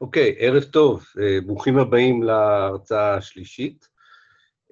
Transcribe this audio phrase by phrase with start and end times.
[0.00, 3.88] אוקיי, ערב טוב, אה, ברוכים הבאים להרצאה השלישית.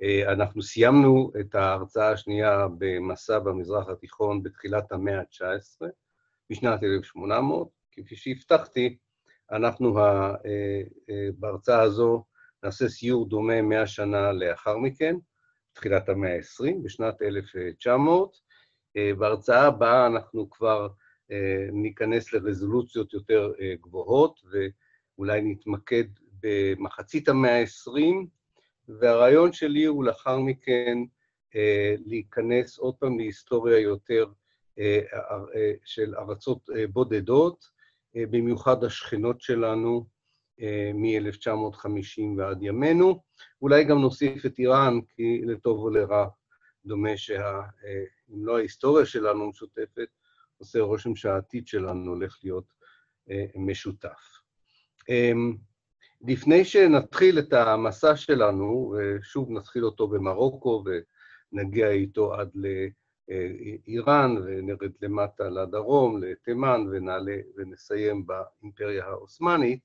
[0.03, 5.87] אה, אנחנו סיימנו את ההרצאה השנייה במסע במזרח התיכון בתחילת המאה ה-19,
[6.51, 7.69] בשנת 1800.
[7.93, 8.97] כפי שהבטחתי,
[9.53, 10.33] אנחנו אה,
[11.39, 12.25] בהרצאה הזו
[12.63, 15.17] נעשה סיור דומה 100 שנה לאחר מכן,
[15.73, 18.37] תחילת המאה ה-20, בשנת 1900.
[19.19, 20.89] בהרצאה הבאה אנחנו כבר
[21.73, 24.67] ניכנס לרזולוציות יותר גבוהות, ו...
[25.19, 26.05] אולי נתמקד
[26.43, 28.27] במחצית המאה ה-20,
[28.89, 30.99] והרעיון שלי הוא לאחר מכן
[31.57, 34.27] אה, להיכנס עוד פעם להיסטוריה יותר
[34.79, 35.01] אה,
[35.55, 37.65] אה, של ארצות אה, בודדות,
[38.17, 40.07] אה, במיוחד השכנות שלנו
[40.61, 43.23] אה, מ-1950 ועד ימינו.
[43.63, 46.27] אולי גם נוסיף את איראן, כי לטוב או לרע
[46.85, 50.09] דומה שאם אה, לא ההיסטוריה שלנו משותפת,
[50.59, 52.75] עושה רושם שהעתיד שלנו הולך להיות
[53.31, 54.36] אה, משותף.
[55.09, 55.57] אמ,
[56.27, 60.85] לפני שנתחיל את המסע שלנו, ושוב נתחיל אותו במרוקו
[61.53, 62.51] ונגיע איתו עד
[63.29, 69.81] לאיראן ונרד למטה לדרום, לתימן, ונעלה ונסיים באימפריה העות'מאנית,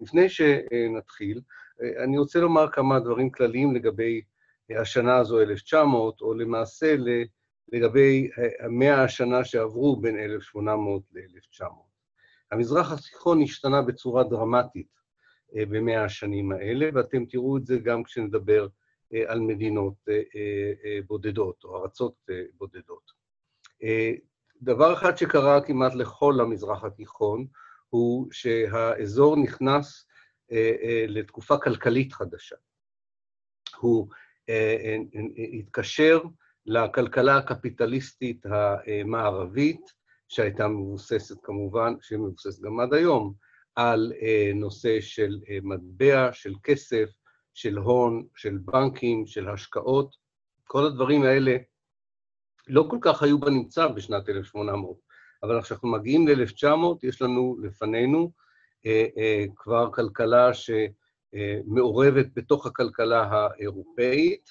[0.00, 1.40] לפני שנתחיל,
[2.04, 4.22] אני רוצה לומר כמה דברים כלליים לגבי
[4.70, 6.96] השנה הזו, 1900, או למעשה
[7.72, 11.91] לגבי המאה השנה שעברו בין 1800 ל-1900.
[12.52, 14.88] המזרח התיכון השתנה בצורה דרמטית
[15.56, 18.68] אה, במאה השנים האלה, ואתם תראו את זה גם כשנדבר
[19.14, 22.14] אה, על מדינות אה, בודדות או ארצות
[22.54, 23.22] בודדות.
[24.62, 27.46] דבר אחד שקרה כמעט לכל המזרח התיכון
[27.88, 30.06] הוא שהאזור נכנס
[31.08, 32.56] לתקופה כלכלית חדשה.
[33.76, 34.08] הוא
[35.58, 36.22] התקשר
[36.66, 39.92] לכלכלה הקפיטליסטית המערבית,
[40.32, 43.34] שהייתה מבוססת כמובן, שהיא מבוססת גם עד היום,
[43.74, 47.08] על אה, נושא של אה, מטבע, של כסף,
[47.54, 50.16] של הון, של בנקים, של השקעות.
[50.64, 51.56] כל הדברים האלה
[52.68, 54.96] לא כל כך היו בנמצא בשנת 1800,
[55.42, 56.66] אבל כשאנחנו מגיעים ל-1900,
[57.02, 58.32] יש לנו לפנינו
[58.86, 64.50] אה, אה, כבר כלכלה שמעורבת בתוך הכלכלה האירופאית,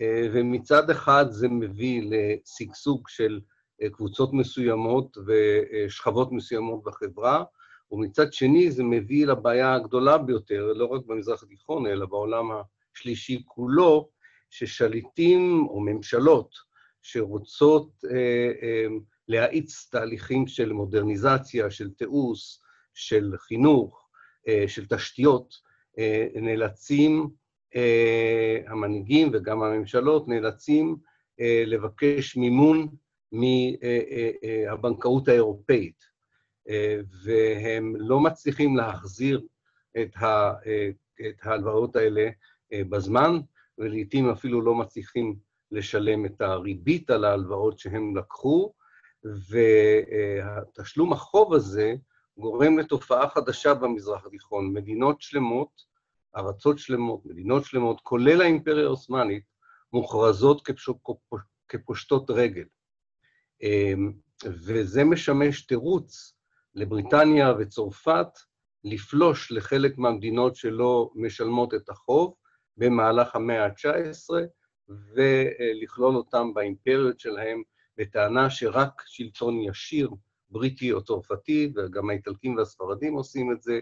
[0.00, 3.55] אה, ומצד אחד זה מביא לשגשוג של אה,
[3.92, 7.44] קבוצות מסוימות ושכבות מסוימות בחברה,
[7.90, 12.48] ומצד שני זה מביא לבעיה הגדולה ביותר, לא רק במזרח התיכון, אלא בעולם
[12.94, 14.08] השלישי כולו,
[14.50, 16.54] ששליטים או ממשלות
[17.02, 18.86] שרוצות אה, אה,
[19.28, 22.58] להאיץ תהליכים של מודרניזציה, של תיעוש,
[22.94, 24.08] של חינוך,
[24.48, 25.54] אה, של תשתיות,
[25.98, 27.28] אה, נאלצים,
[27.76, 30.96] אה, המנהיגים וגם הממשלות נאלצים
[31.40, 32.88] אה, לבקש מימון
[33.40, 36.04] מהבנקאות האירופאית,
[37.24, 39.40] והם לא מצליחים להחזיר
[40.00, 40.12] את
[41.42, 42.30] ההלוואות האלה
[42.72, 43.38] בזמן,
[43.78, 45.36] ולעיתים אפילו לא מצליחים
[45.70, 48.72] לשלם את הריבית על ההלוואות שהם לקחו,
[50.78, 51.94] ותשלום החוב הזה
[52.38, 54.72] גורם לתופעה חדשה במזרח התיכון.
[54.72, 55.68] מדינות שלמות,
[56.36, 59.44] ארצות שלמות, מדינות שלמות, כולל האימפריה העות'מאנית,
[59.92, 60.68] מוכרזות
[61.68, 62.64] כפושטות רגל.
[63.62, 64.12] אמ,
[64.44, 66.34] וזה משמש תירוץ
[66.74, 68.28] לבריטניה וצרפת
[68.84, 72.34] לפלוש לחלק מהמדינות שלא משלמות את החוב
[72.76, 74.30] במהלך המאה ה-19
[74.88, 77.62] ולכלול אותם באימפריות שלהם
[77.98, 80.10] בטענה שרק שלטון ישיר,
[80.50, 83.78] בריטי או צרפתי, וגם האיטלקים והספרדים עושים את זה,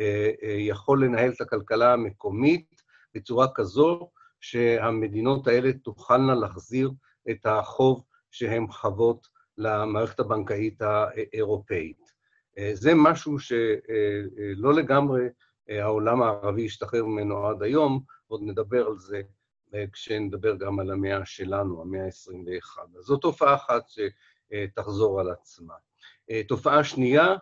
[0.00, 2.82] אה, אה, יכול לנהל את הכלכלה המקומית
[3.14, 4.10] בצורה כזו
[4.40, 6.90] שהמדינות האלה תוכלנה להחזיר
[7.30, 8.04] את החוב
[8.36, 12.12] שהן חוות למערכת הבנקאית האירופאית.
[12.58, 15.22] אה, זה משהו שלא לגמרי
[15.70, 19.22] אה, העולם הערבי השתחרר ממנו עד היום, עוד נדבר על זה
[19.74, 22.98] אה, כשנדבר גם על המאה שלנו, המאה ה-21.
[22.98, 25.74] אז זו תופעה אחת שתחזור על עצמה.
[26.48, 27.34] תופעה שנייה,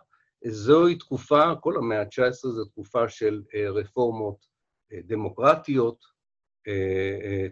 [0.47, 3.41] זוהי תקופה, כל המאה ה-19 זו תקופה של
[3.73, 4.45] רפורמות
[4.93, 6.05] דמוקרטיות,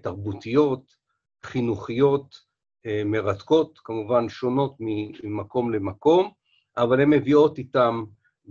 [0.02, 0.96] תרבותיות,
[1.44, 2.53] חינוכיות, אה,
[3.06, 4.76] מרתקות, כמובן שונות
[5.24, 6.32] ממקום למקום,
[6.78, 7.96] אבל הן מביאות איתן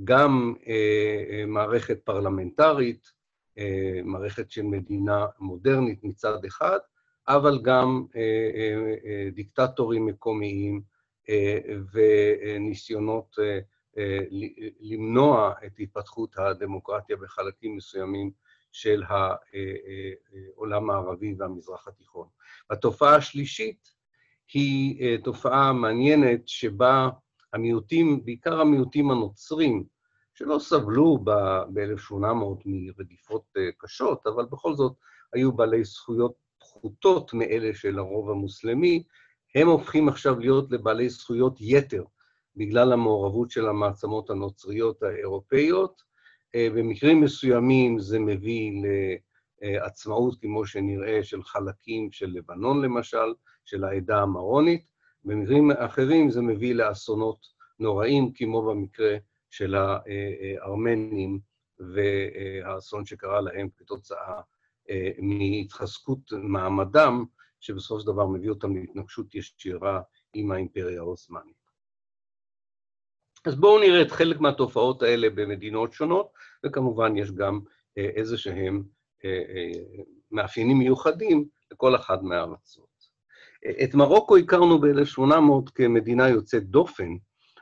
[0.05, 3.23] גם אה, אה, מערכת פרלמנטרית,
[4.05, 6.79] מערכת של מדינה מודרנית מצד אחד,
[7.29, 8.05] אבל גם
[9.33, 10.83] דיקטטורים מקומיים
[11.93, 13.37] וניסיונות
[14.81, 18.31] למנוע את התפתחות הדמוקרטיה בחלקים מסוימים
[18.73, 22.29] של העולם הערבי והמזרח התיכון.
[22.71, 23.89] התופעה השלישית
[24.55, 27.09] היא אה, תופעה מעניינת שבה
[27.53, 29.85] המיעוטים, בעיקר המיעוטים הנוצרים,
[30.35, 33.45] שלא סבלו ב-1800 מרדיפות
[33.79, 34.93] קשות, אבל בכל זאת
[35.33, 39.03] היו בעלי זכויות פחותות מאלה של הרוב המוסלמי,
[39.55, 42.05] הם הופכים עכשיו להיות לבעלי זכויות יתר
[42.57, 46.03] בגלל המעורבות של המעצמות הנוצריות האירופאיות.
[46.57, 48.73] במקרים מסוימים זה מביא
[49.63, 54.87] לעצמאות, כמו שנראה, של חלקים של לבנון למשל, של העדה המרונית,
[55.25, 57.47] במקרים אחרים זה מביא לאסונות
[57.79, 59.17] נוראים, כמו במקרה
[59.51, 61.41] של הארמנים
[61.79, 64.41] והאסון שקרה להם כתוצאה
[65.19, 67.25] מהתחזקות מעמדם,
[67.61, 70.01] שבסופו של דבר מביא אותם להתנגשות ישירה
[70.35, 71.63] עם האימפריה העות'מאנית.
[73.45, 76.33] אז בואו נראה את חלק מהתופעות האלה במדינות שונות,
[76.67, 77.61] וכמובן יש גם
[77.97, 78.83] איזה שהם
[80.31, 82.92] מאפיינים מיוחדים לכל אחת מהארצות.
[83.85, 87.09] את מרוקו הכרנו ב-1800 כמדינה יוצאת דופן,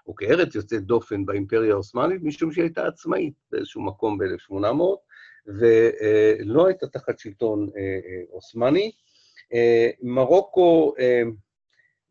[0.07, 4.55] או כארץ יוצאת דופן באימפריה העות'מאנית, משום שהיא הייתה עצמאית באיזשהו מקום ב-1800,
[5.47, 7.69] ולא הייתה תחת שלטון
[8.31, 8.91] עות'מאני.
[10.03, 10.95] מרוקו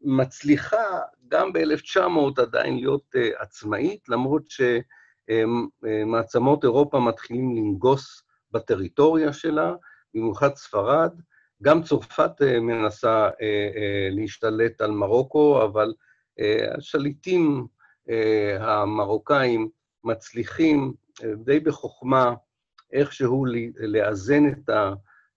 [0.02, 4.44] מצליחה גם ב-1900 עדיין להיות עצמאית, למרות
[5.30, 9.74] שמעצמות אירופה מתחילים לנגוס בטריטוריה שלה,
[10.14, 11.12] במיוחד ספרד.
[11.64, 13.30] גם צרפת מנסה
[14.12, 15.94] להשתלט על מרוקו, אבל
[16.78, 17.68] השליטים
[18.60, 19.70] המרוקאים
[20.04, 20.94] מצליחים
[21.36, 22.34] די בחוכמה
[22.94, 23.46] איכשהו
[23.80, 24.44] לאזן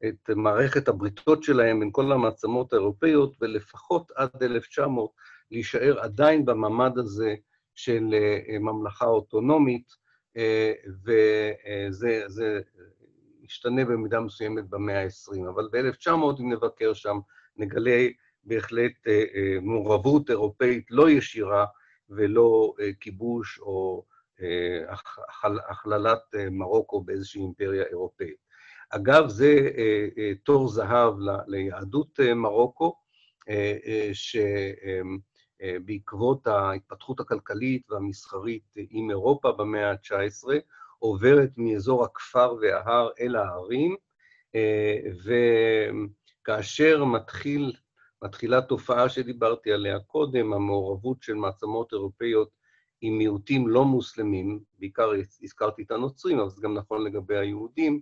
[0.08, 5.10] את מערכת הבריתות שלהם בין כל המעצמות האירופאיות, ולפחות עד 1900
[5.50, 7.34] להישאר עדיין בממד הזה
[7.74, 8.14] של
[8.60, 9.92] ממלכה אוטונומית,
[11.04, 12.60] וזה
[13.44, 15.48] השתנה במידה מסוימת במאה ה-20.
[15.48, 17.18] אבל ב-1900, אם נבקר שם,
[17.56, 18.06] נגלה
[18.44, 18.92] בהחלט
[19.62, 21.66] מעורבות אירופאית לא ישירה
[22.10, 24.04] ולא כיבוש או
[25.68, 28.36] הכללת מרוקו באיזושהי אימפריה אירופאית.
[28.90, 29.70] אגב, זה
[30.44, 31.14] תור זהב
[31.46, 32.96] ליהדות מרוקו,
[35.62, 40.48] שבעקבות ההתפתחות הכלכלית והמסחרית עם אירופה במאה ה-19,
[41.02, 43.96] עוברת מאזור הכפר וההר אל ההרים,
[46.44, 47.72] וכאשר מתחיל,
[48.22, 52.48] מתחילה תופעה שדיברתי עליה קודם, המעורבות של מעצמות אירופאיות
[53.00, 55.10] עם מיעוטים לא מוסלמים, בעיקר
[55.42, 58.00] הזכרתי את הנוצרים, אבל זה גם נכון לגבי היהודים,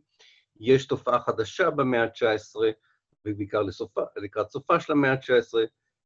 [0.61, 2.57] יש תופעה חדשה במאה ה-19,
[3.25, 5.55] ובעיקר לסופה, לקראת סופה של המאה ה-19,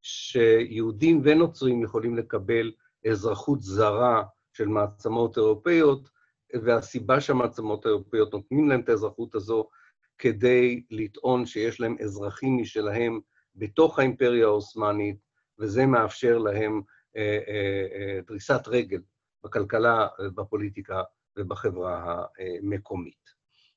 [0.03, 2.73] שיהודים ונוצרים יכולים לקבל
[3.11, 6.14] אזרחות זרה של מעצמות אירופאיות,
[6.63, 9.69] והסיבה שהמעצמות האירופאיות נותנים להם את האזרחות הזו,
[10.19, 13.21] כדי לטעון שיש להם אזרחים משלהם
[13.55, 15.17] בתוך האימפריה העות'מאנית,
[15.59, 16.83] וזה מאפשר להם
[17.17, 19.01] אה, אה, אה, דריסת רגל
[19.45, 21.03] בכלכלה, בפוליטיקה
[21.37, 23.35] ובחברה המקומית.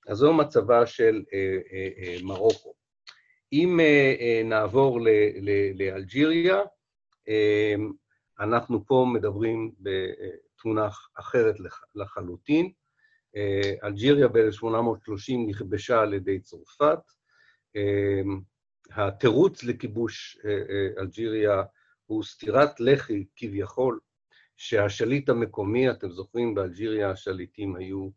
[0.08, 1.24] אז זו מצבה של
[2.24, 2.74] מרוקו.
[3.54, 3.80] אם
[4.46, 5.00] נעבור
[5.74, 6.62] לאלג'יריה,
[8.40, 9.72] אנחנו פה מדברים
[10.58, 11.56] בתמונה אחרת
[11.96, 12.72] לחלוטין.
[13.84, 17.00] אלג'יריה ב-1830 נכבשה על ידי צרפת.
[18.92, 20.38] התירוץ לכיבוש
[21.00, 21.64] אלג'יריה
[22.06, 24.00] הוא סטירת לחי, כביכול,
[24.58, 28.10] שהשליט המקומי, אתם זוכרים, באלג'יריה השליטים היו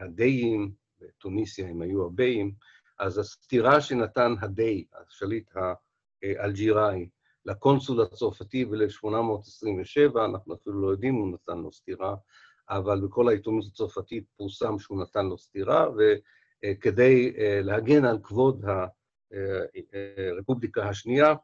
[0.00, 2.52] הדיים, בתוניסיה הם היו הביים,
[2.98, 5.50] אז הסתירה שנתן הדי, השליט
[6.22, 7.08] האלג'יראי,
[7.46, 12.14] לקונסול הצרפתי ב-1827, אנחנו אפילו לא יודעים אם הוא נתן לו סתירה,
[12.70, 17.32] אבל בכל העיתונות הצרפתית פורסם שהוא נתן לו סתירה, וכדי
[17.62, 18.64] להגן על כבוד
[20.36, 21.34] הרפובליקה השנייה,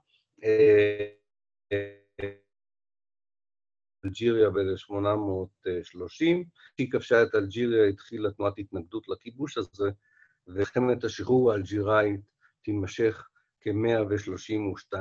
[4.05, 6.07] אלג'יריה ב-1830.
[6.75, 9.91] כשהיא כבשה את אלג'יריה התחילה תנועת התנגדות לכיבוש הזה,
[10.47, 12.21] ומלחמת השחרור האלג'יראית
[12.63, 13.29] תימשך
[13.61, 14.93] כ-132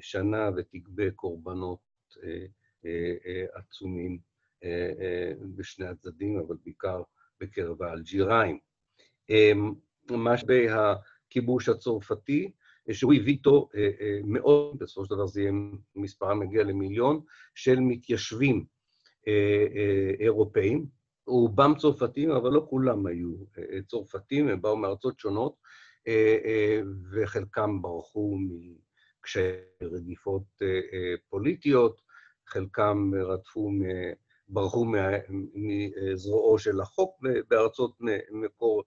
[0.00, 1.78] שנה ותגבה קורבנות
[3.54, 4.18] עצומים
[5.56, 7.02] בשני הצדדים, אבל בעיקר
[7.40, 8.58] בקרב האלג'יראים.
[10.10, 12.50] משבי הכיבוש הצרפתי,
[12.92, 13.68] שהוא הביא איתו
[14.24, 15.52] מאות, בסופו של דבר זה יהיה
[15.96, 17.20] מספרם מגיע למיליון,
[17.54, 18.64] של מתיישבים
[20.20, 20.86] אירופאים,
[21.26, 23.34] רובם צרפתים, אבל לא כולם היו
[23.86, 25.54] צרפתים, הם באו מארצות שונות,
[27.12, 28.38] וחלקם ברחו
[29.82, 30.42] רדיפות
[31.28, 32.02] פוליטיות,
[32.46, 33.70] חלקם רדפו,
[34.48, 34.86] ברחו
[35.54, 37.96] מזרועו של החוק בארצות
[38.30, 38.82] מקור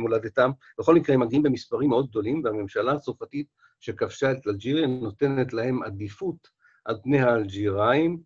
[0.00, 0.50] מולדתם.
[0.78, 3.46] בכל מקרה, הם מגיעים במספרים מאוד גדולים, והממשלה הצרפתית
[3.80, 6.48] שכבשה את אלג'יריה נותנת להם עדיפות
[6.84, 8.22] על פני האלג'יראים,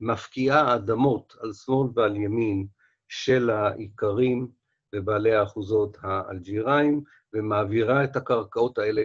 [0.00, 2.66] מפקיעה אדמות על שמאל ועל ימין
[3.08, 4.48] של האיכרים
[4.94, 7.02] ובעלי האחוזות האלג'יראים,
[7.34, 9.02] ומעבירה את הקרקעות האלה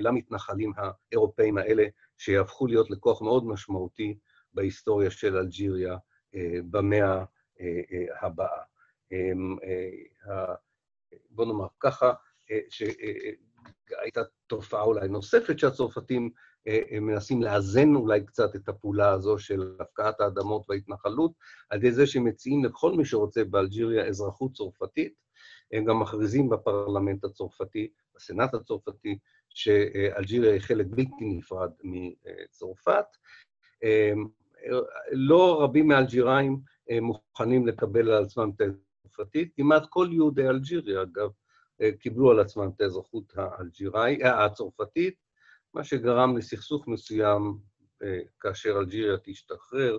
[0.00, 1.84] למתנחלים האירופאים האלה,
[2.18, 4.18] שיהפכו להיות לכוח מאוד משמעותי
[4.54, 5.96] בהיסטוריה של אלג'יריה
[6.70, 7.24] במאה
[8.20, 8.62] הבאה.
[11.30, 12.12] בוא נאמר ככה,
[12.68, 16.30] שהייתה תופעה אולי נוספת שהצרפתים
[17.00, 21.32] מנסים לאזן אולי קצת את הפעולה הזו של הפקעת האדמות וההתנחלות,
[21.70, 25.14] על ידי זה שהם מציעים לכל מי שרוצה באלג'יריה אזרחות צרפתית.
[25.72, 29.18] הם גם מכריזים בפרלמנט הצרפתי, בסנאט הצרפתי,
[29.54, 33.04] שאלג'יריה היא חלק בלתי נפרד מצרפת.
[35.12, 36.60] לא רבים מאלג'יראים
[37.00, 38.60] מוכנים לקבל על עצמם את
[39.06, 41.30] הצרפתית, כמעט כל יהודי אלג'יריה, אגב,
[41.98, 43.32] קיבלו על עצמם את האזרחות
[44.24, 45.14] הצרפתית,
[45.74, 47.58] מה שגרם לסכסוך מסוים
[48.40, 49.98] כאשר אלג'יריה תשתחרר,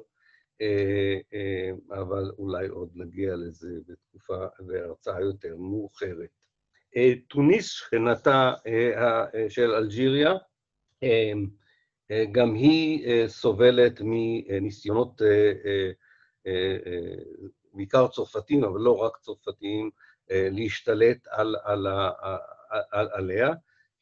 [1.91, 6.40] אבל אולי עוד נגיע לזה בתקופה והרצאה יותר מאוחרת.
[7.27, 8.53] תוניס, שכנתה
[9.50, 10.33] של אלג'יריה,
[12.31, 15.21] גם היא סובלת מניסיונות,
[17.74, 19.89] בעיקר צרפתיים, אבל לא רק צרפתיים,
[20.29, 21.88] להשתלט על, על,
[22.91, 23.50] על, עליה.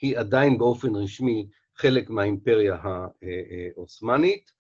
[0.02, 4.52] היא עדיין באופן רשמי חלק מהאימפריה העות'מאנית.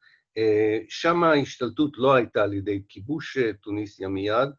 [0.89, 4.49] שם ההשתלטות לא הייתה על ידי כיבוש טוניסיה מיד,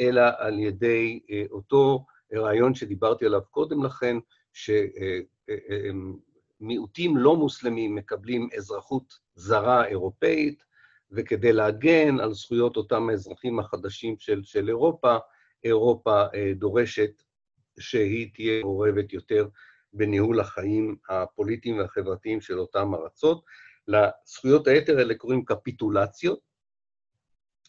[0.00, 2.04] אלא על ידי אותו
[2.38, 4.16] רעיון שדיברתי עליו קודם לכן,
[6.60, 10.64] שמיעוטים לא מוסלמים מקבלים אזרחות זרה אירופאית,
[11.10, 15.16] וכדי להגן על זכויות אותם האזרחים החדשים של, של אירופה,
[15.64, 16.22] אירופה
[16.54, 17.22] דורשת
[17.78, 19.48] שהיא תהיה מעורבת יותר
[19.92, 23.44] בניהול החיים הפוליטיים והחברתיים של אותן ארצות.
[23.88, 26.53] לזכויות היתר האלה קוראים קפיטולציות.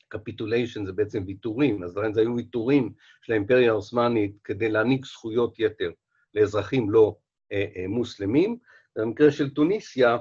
[0.08, 5.60] קפיטוליישן זה בעצם ויתורים, אז לכן זה היו ויתורים של האימפריה העות'מאנית כדי להעניק זכויות
[5.60, 5.92] יתר
[6.34, 7.16] לאזרחים לא
[7.52, 8.58] אה, אה, מוסלמים.
[8.96, 10.18] במקרה של טוניסיה,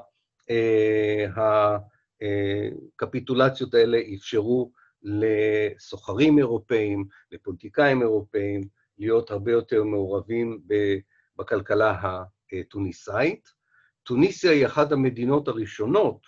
[0.50, 1.26] אה,
[3.00, 4.72] הקפיטולציות האלה אפשרו
[5.02, 8.60] לסוחרים אירופאים, לפוליטיקאים אירופאים,
[8.98, 10.60] להיות הרבה יותר מעורבים
[11.36, 12.22] בכלכלה
[12.52, 13.48] הטוניסאית.
[14.02, 16.20] טוניסיה היא אחת המדינות הראשונות,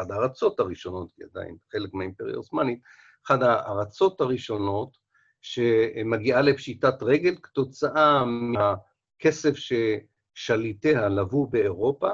[0.00, 2.80] אחת הארצות הראשונות, כי עדיין חלק מהאימפריה העות'מאנית,
[3.26, 4.96] אחת הארצות הראשונות
[5.42, 12.08] שמגיעה לפשיטת רגל כתוצאה מהכסף ששליטיה לבו באירופה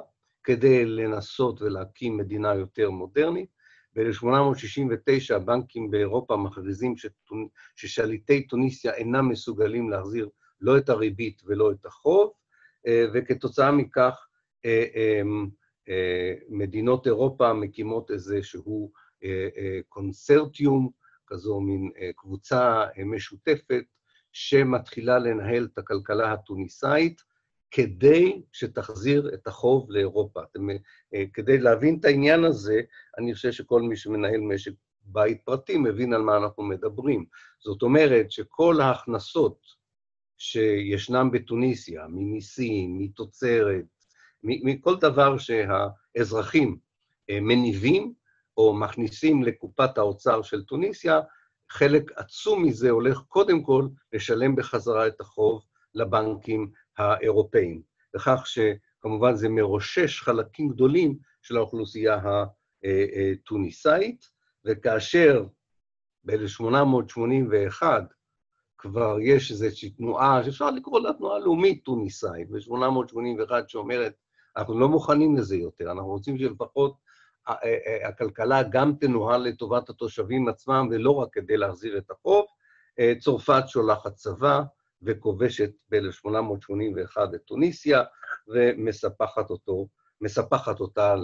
[0.45, 3.57] כדי לנסות ולהקים מדינה יותר מודרנית.
[3.95, 6.95] ב-1869 הבנקים באירופה מכריזים
[7.77, 10.29] ששליטי טוניסיה אינם מסוגלים להחזיר
[10.61, 12.33] לא את הריבית ולא את החוב,
[13.15, 14.27] וכתוצאה מכך
[16.49, 18.93] מדינות אירופה מקימות איזשהו
[19.89, 20.91] קונסרטיום,
[21.27, 23.85] כזו מין קבוצה משותפת,
[24.33, 27.23] שמתחילה לנהל את הכלכלה הטוניסאית,
[27.71, 30.41] כדי שתחזיר את החוב לאירופה.
[30.43, 30.67] אתם,
[31.33, 32.81] כדי להבין את העניין הזה,
[33.19, 37.25] אני חושב שכל מי שמנהל משק בית פרטי מבין על מה אנחנו מדברים.
[37.61, 39.61] זאת אומרת שכל ההכנסות
[40.39, 43.85] שישנם בטוניסיה, ממיסים, מתוצרת,
[44.47, 46.79] מכל דבר שהאזרחים
[47.31, 48.13] מניבים
[48.57, 51.21] או מכניסים לקופת האוצר של טוניסיה,
[51.71, 55.63] חלק עצום מזה הולך קודם כל לשלם בחזרה את החוב
[55.95, 57.83] לבנקים האירופאים,
[58.17, 62.21] וכך שכמובן זה מרושש חלקים גדולים של האוכלוסייה
[62.83, 64.29] הטוניסאית,
[64.65, 65.45] וכאשר
[66.25, 67.83] ב-1881
[68.79, 74.15] כבר יש איזושהי תנועה, שאפשר לקרוא לה תנועה לאומית טוניסאית, ב-1881 שאומרת,
[74.57, 76.97] אנחנו לא מוכנים לזה יותר, אנחנו רוצים שלפחות
[78.09, 82.45] הכלכלה גם תנוהל לטובת התושבים עצמם, ולא רק כדי להחזיר את החוב.
[83.19, 84.63] צרפת שולחת צבא
[85.03, 88.03] וכובשת ב-1881 את טוניסיה,
[88.49, 89.89] ומספחת אותו,
[90.21, 91.15] מספחת אותה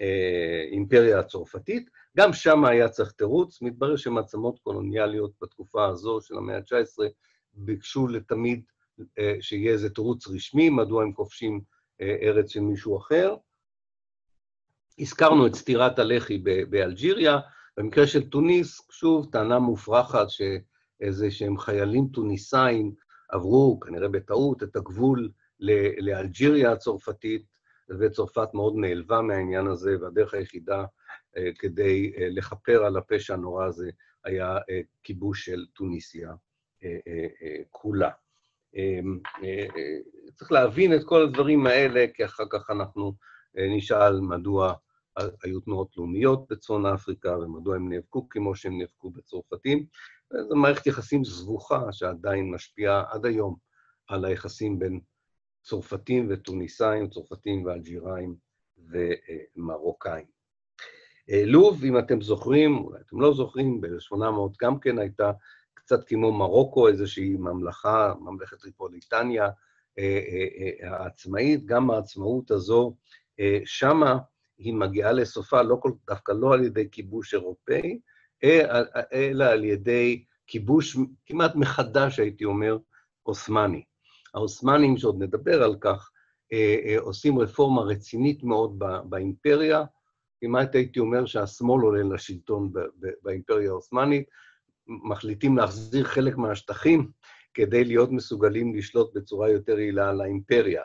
[0.00, 1.90] לאימפריה הצרפתית.
[2.16, 7.02] גם שם היה צריך תירוץ, מתברר שמעצמות קולוניאליות בתקופה הזו של המאה ה-19
[7.54, 8.62] ביקשו לתמיד
[9.40, 11.60] שיהיה איזה תירוץ רשמי, מדוע הם כובשים
[12.00, 13.34] ארץ של מישהו אחר.
[14.98, 16.38] הזכרנו את סטירת הלח"י
[16.70, 17.38] באלג'יריה,
[17.76, 22.94] במקרה של טוניס, שוב, טענה מופרכת שאיזה שהם חיילים טוניסאים
[23.28, 25.30] עברו, כנראה בטעות, את הגבול
[25.98, 27.56] לאלג'יריה הצרפתית,
[28.00, 30.84] וצרפת מאוד נעלבה מהעניין הזה, והדרך היחידה
[31.58, 33.90] כדי לכפר על הפשע הנורא הזה
[34.24, 34.58] היה
[35.02, 36.32] כיבוש של טוניסיה
[37.70, 38.10] כולה.
[40.34, 43.12] צריך להבין את כל הדברים האלה, כי אחר כך אנחנו
[43.54, 44.74] נשאל מדוע
[45.42, 49.86] היו תנועות לאומיות בצפון אפריקה, ומדוע הם נאבקו כמו שהם נאבקו בצרפתים.
[50.48, 53.56] זו מערכת יחסים סבוכה שעדיין משפיעה עד היום
[54.08, 55.00] על היחסים בין
[55.62, 58.34] צרפתים וטוניסאים, צרפתים ואלג'יראים
[58.78, 60.26] ומרוקאים.
[61.30, 65.32] אה, לוב, אם אתם זוכרים, אולי אתם לא זוכרים, ב-1800 גם כן הייתה
[65.86, 69.48] קצת כמו מרוקו, איזושהי ממלכה, ממלכת טריפוליטניה
[69.98, 72.96] אה, אה, העצמאית, גם העצמאות הזו,
[73.64, 74.18] שמה
[74.58, 77.98] היא מגיעה לסופה לא כל, דווקא לא על ידי כיבוש אירופאי,
[79.12, 82.78] אלא על ידי כיבוש כמעט מחדש, הייתי אומר,
[83.22, 83.82] עות'מאני.
[84.34, 86.10] העות'מאנים, שעוד נדבר על כך,
[86.98, 89.84] עושים רפורמה רצינית מאוד באימפריה,
[90.40, 92.72] כמעט הייתי אומר שהשמאל עולה לשלטון
[93.22, 94.28] באימפריה העות'מאנית,
[94.88, 97.10] מחליטים להחזיר חלק מהשטחים
[97.54, 100.82] כדי להיות מסוגלים לשלוט בצורה יותר יעילה על האימפריה.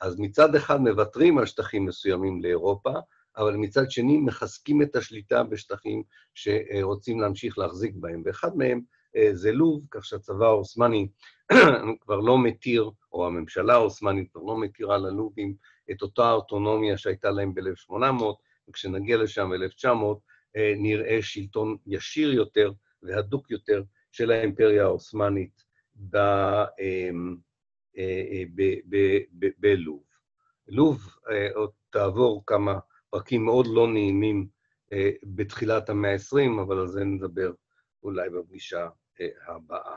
[0.00, 2.92] אז מצד אחד מוותרים על שטחים מסוימים לאירופה,
[3.36, 6.02] אבל מצד שני מחזקים את השליטה בשטחים
[6.34, 8.22] שרוצים להמשיך להחזיק בהם.
[8.24, 8.80] ואחד מהם
[9.16, 11.08] אה, זה לוב, כך שהצבא העות'מאני
[12.00, 15.54] כבר לא מתיר, או הממשלה העות'מאנית כבר לא מתירה ללובים
[15.90, 18.24] את אותה אוטונומיה שהייתה להם ב-1800,
[18.68, 19.88] וכשנגיע לשם, ב-1900,
[20.56, 22.72] אה, נראה שלטון ישיר יותר
[23.04, 23.82] והדוק יותר
[24.12, 25.64] של האימפריה העות'מאנית
[26.14, 27.36] אמ,
[27.98, 28.42] אה, אה,
[29.58, 30.02] בלוב.
[30.68, 31.16] לוב
[31.54, 32.78] עוד תעבור כמה
[33.10, 34.48] פרקים מאוד לא נעימים
[35.22, 37.52] בתחילת המאה ה-20, אבל על זה נדבר
[38.02, 38.88] אולי בפגישה
[39.46, 39.96] הבאה.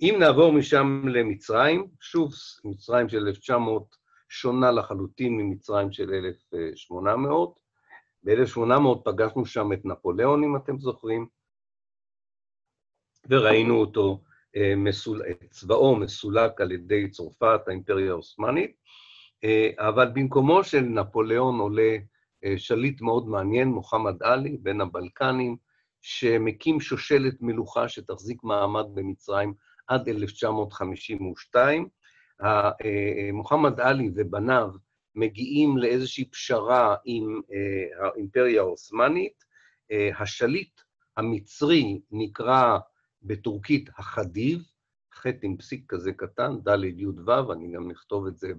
[0.00, 2.32] אם נעבור משם למצרים, שוב,
[2.64, 3.96] מצרים של 1900
[4.28, 7.58] שונה לחלוטין ממצרים של 1800,
[8.24, 11.26] ב-1800 פגשנו שם את נפוליאון, אם אתם זוכרים,
[13.30, 14.20] וראינו אותו,
[14.56, 15.22] אה, מסול...
[15.50, 18.76] צבאו מסולק על ידי צרפת, האימפריה העות'מאנית,
[19.44, 21.96] אה, אבל במקומו של נפוליאון עולה
[22.44, 25.56] אה, שליט מאוד מעניין, מוחמד עלי, בן הבלקנים,
[26.02, 29.54] שמקים שושלת מלוכה שתחזיק מעמד במצרים
[29.86, 31.88] עד 1952.
[33.32, 34.70] מוחמד עלי ובניו
[35.14, 37.40] מגיעים לאיזושהי פשרה עם
[38.00, 39.44] האימפריה העות'מאנית.
[40.18, 40.80] השליט
[41.16, 42.78] המצרי נקרא
[43.26, 44.62] בטורקית החדיב,
[45.14, 48.52] ח' עם פסיק כזה קטן, ד' י' ו', אני גם אכתוב את זה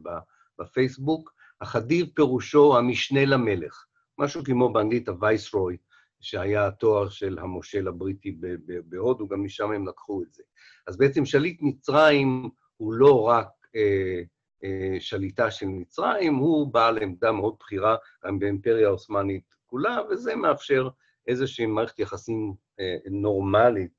[0.60, 1.34] בפייסבוק.
[1.62, 3.86] החדיב פירושו המשנה למלך,
[4.18, 5.78] משהו כמו באנגלית הווייסרוי,
[6.22, 8.38] שהיה התואר של המושל הבריטי
[8.86, 10.44] בהודו, גם משם הם לקחו את זה.
[10.88, 14.22] אז בעצם שליט מצרים הוא לא רק אה,
[14.64, 17.96] אה, שליטה של מצרים, הוא בעל עמדה מאוד בכירה
[18.40, 20.90] באימפריה העות'מאנית כולה, וזה מאפשר
[21.28, 23.92] איזושהי מערכת יחסים אה, נורמלית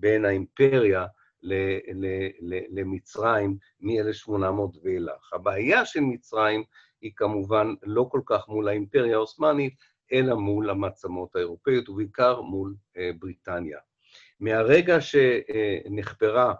[0.00, 1.06] בין האימפריה
[2.70, 5.32] למצרים מ-1800 ואילך.
[5.32, 6.64] הבעיה של מצרים
[7.00, 9.74] היא כמובן לא כל כך מול האימפריה העות'מאנית,
[10.12, 13.78] אלא מול המעצמות האירופאיות, ובעיקר מול אה, בריטניה.
[14.40, 16.54] מהרגע שנחפרה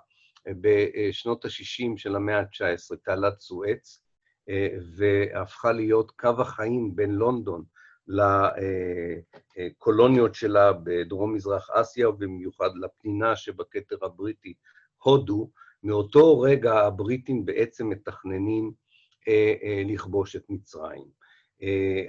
[0.49, 4.03] בשנות ה-60 של המאה ה-19, תעלת סואץ,
[4.49, 7.65] אה, והפכה להיות קו החיים בין לונדון
[9.57, 14.55] לקולוניות שלה בדרום-מזרח אסיה, ובמיוחד לפנינה שבכתר הבריטי,
[15.03, 15.51] הודו,
[15.83, 18.73] מאותו רגע הבריטים בעצם מתכננים
[19.29, 21.21] אה, אה, לכבוש את מצרים.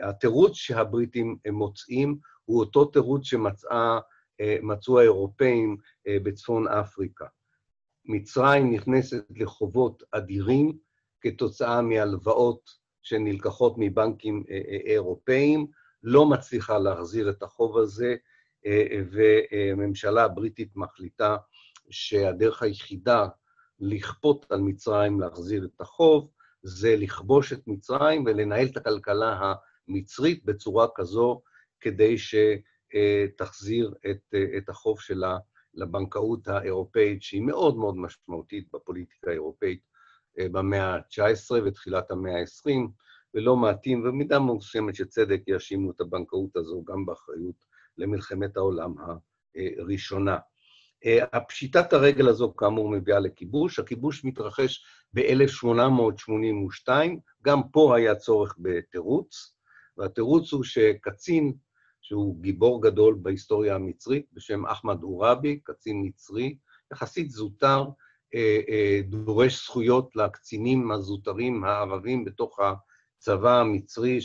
[0.02, 7.26] התירוץ שהבריטים מוצאים הוא אותו תירוץ שמצאו האירופאים בצפון אפריקה.
[8.06, 10.78] מצרים נכנסת לחובות אדירים
[11.22, 12.70] כתוצאה מהלוואות
[13.02, 15.68] שנלקחות מבנקים אה, אה, אירופאיים,
[16.04, 18.16] לא מצליחה להחזיר את החוב הזה,
[18.66, 21.38] אה, והממשלה הבריטית מחליטה
[21.90, 23.28] שהדרך היחידה
[23.80, 26.32] לכפות על מצרים להחזיר את החוב,
[26.64, 29.54] זה לכבוש את מצרים ולנהל את הכלכלה
[29.88, 31.42] המצרית בצורה כזו
[31.80, 35.38] כדי שתחזיר את, את החוב שלה
[35.74, 39.82] לבנקאות האירופאית, שהיא מאוד מאוד משמעותית בפוליטיקה האירופאית
[40.40, 42.90] אה, במאה ה-19 ותחילת המאה ה-20,
[43.34, 47.65] ולא מעטים, ובמידה מסוימת שצדק יאשימו את הבנקאות הזו גם באחריות
[47.98, 48.94] למלחמת העולם
[49.80, 50.38] הראשונה.
[51.06, 53.80] אה, הפשיטת הרגל הזו, כאמור, מביאה לכיבוש.
[53.80, 56.89] הכיבוש מתרחש ב-1882,
[57.46, 59.56] גם פה היה צורך בתירוץ,
[59.98, 61.54] והתירוץ הוא שקצין
[62.02, 66.58] שהוא גיבור גדול בהיסטוריה המצרית, בשם אחמד עוראבי, קצין מצרי,
[66.94, 67.86] יחסית זוטר,
[68.36, 72.60] אה, אה, דורש זכויות לקצינים הזוטרים הערבים בתוך
[73.22, 74.20] הצבא המצרי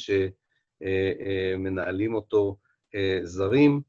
[0.80, 2.56] שמנהלים אה, אותו
[3.22, 3.80] זרים,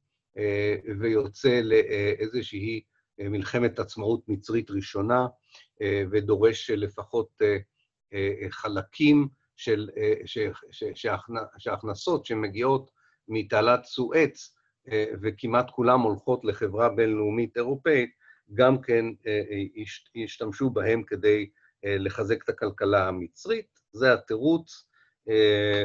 [1.00, 2.82] ויוצא לאיזושהי
[3.20, 5.28] מלחמת עצמאות מצרית ראשונה,
[6.12, 7.30] ודורש לפחות
[8.50, 9.89] חלקים של,
[11.58, 12.91] שהכנסות שמגיעות
[13.28, 14.56] מתעלת סואץ,
[15.22, 18.10] וכמעט כולם הולכות לחברה בינלאומית אירופאית,
[18.54, 19.06] גם כן
[20.15, 21.50] ישתמשו בהם כדי
[21.84, 23.80] לחזק את הכלכלה המצרית.
[23.91, 24.87] זה התירוץ.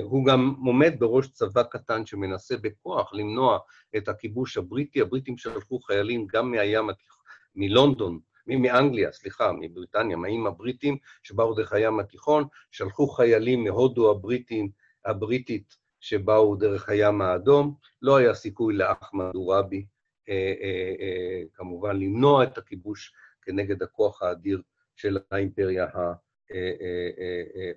[0.02, 3.58] הוא גם עומד בראש צבא קטן שמנסה בכוח למנוע
[3.96, 5.00] את הכיבוש הבריטי.
[5.00, 6.90] הבריטים שלחו חיילים גם מהים
[7.54, 14.70] מלונדון, מאנגליה, סליחה, מבריטניה, מהאים הבריטים שבאו דרך הים התיכון, שלחו חיילים מהודו הבריטים,
[15.04, 17.74] הבריטית שבאו דרך הים האדום.
[18.02, 19.86] לא היה סיכוי לאחמד עוראבי,
[20.28, 24.62] אה, אה, אה, כמובן, למנוע את הכיבוש כנגד הכוח האדיר
[24.96, 25.86] של האימפריה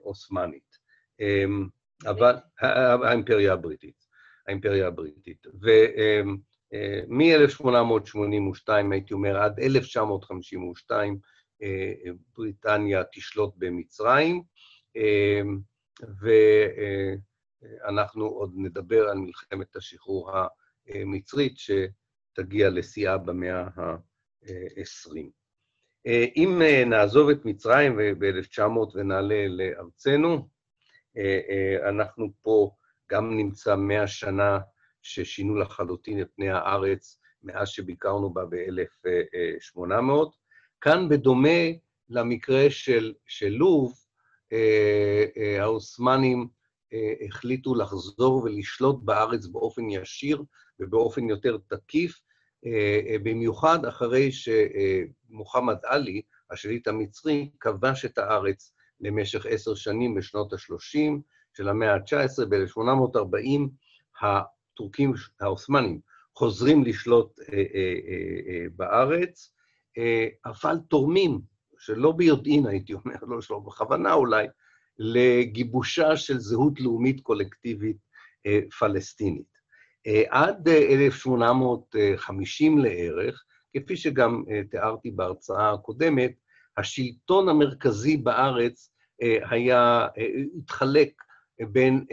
[0.03, 0.84] העות'מאנית.
[2.05, 4.05] אבל, האימפריה הבריטית,
[4.47, 5.47] האימפריה הבריטית.
[6.73, 11.17] ומ-1882, הייתי אומר, עד 1952,
[12.37, 14.43] בריטניה תשלוט במצרים,
[17.81, 20.31] ואנחנו עוד נדבר על מלחמת השחרור
[20.87, 25.17] המצרית, שתגיע לשיאה במאה ה-20.
[26.35, 28.61] אם נעזוב את מצרים ב-1900
[28.95, 30.54] ונעלה לארצנו,
[31.89, 32.71] אנחנו פה
[33.11, 34.59] גם נמצא מאה שנה
[35.01, 39.81] ששינו לחלוטין את פני הארץ מאז שביקרנו בה ב-1800.
[40.81, 41.59] כאן, בדומה
[42.09, 43.93] למקרה של, של לוב,
[45.59, 46.47] העות'מאנים
[47.27, 50.43] החליטו לחזור ולשלוט בארץ באופן ישיר
[50.79, 52.21] ובאופן יותר תקיף,
[53.23, 61.19] במיוחד אחרי שמוחמד עלי, השליט המצרי, כבש את הארץ למשך עשר שנים בשנות ה-30
[61.57, 62.45] של המאה ה-19.
[62.49, 63.61] ב-1840
[64.21, 65.99] הטורקים, העות'מאנים,
[66.35, 67.63] חוזרים לשלוט אה, אה,
[68.07, 69.51] אה, בארץ,
[70.45, 71.41] אבל תורמים,
[71.77, 74.47] שלא ביודעין, הייתי אומר, לא שלא בכוונה אולי,
[74.99, 77.97] לגיבושה של זהות לאומית קולקטיבית
[78.79, 79.55] פלסטינית.
[80.29, 86.31] עד 1850 לערך, כפי שגם תיארתי בהרצאה הקודמת,
[86.77, 88.91] השלטון המרכזי בארץ
[89.49, 90.07] היה,
[90.57, 91.23] התחלק
[91.71, 92.05] בין,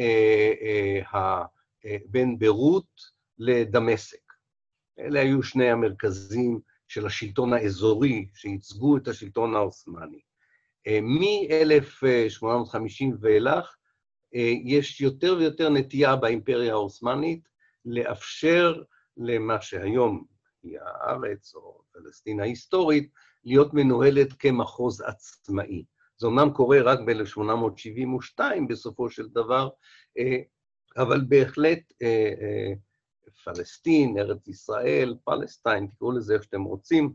[2.06, 4.32] בין ביירות לדמשק.
[4.98, 10.20] אלה היו שני המרכזים של השלטון האזורי שייצגו את השלטון העות'מאני.
[10.88, 13.76] מ-1850 ואילך
[14.64, 17.48] יש יותר ויותר נטייה באימפריה העות'מאנית
[17.84, 18.82] לאפשר
[19.16, 20.24] למה שהיום
[20.62, 23.10] היא הארץ, או פלסטין ההיסטורית,
[23.44, 25.84] להיות מנוהלת כמחוז עצמאי.
[26.18, 29.68] זה אומנם קורה רק ב-1872 בסופו של דבר,
[30.96, 31.92] אבל בהחלט
[33.44, 37.12] פלסטין, ארץ ישראל, פלסטיין, תקראו לזה איך שאתם רוצים,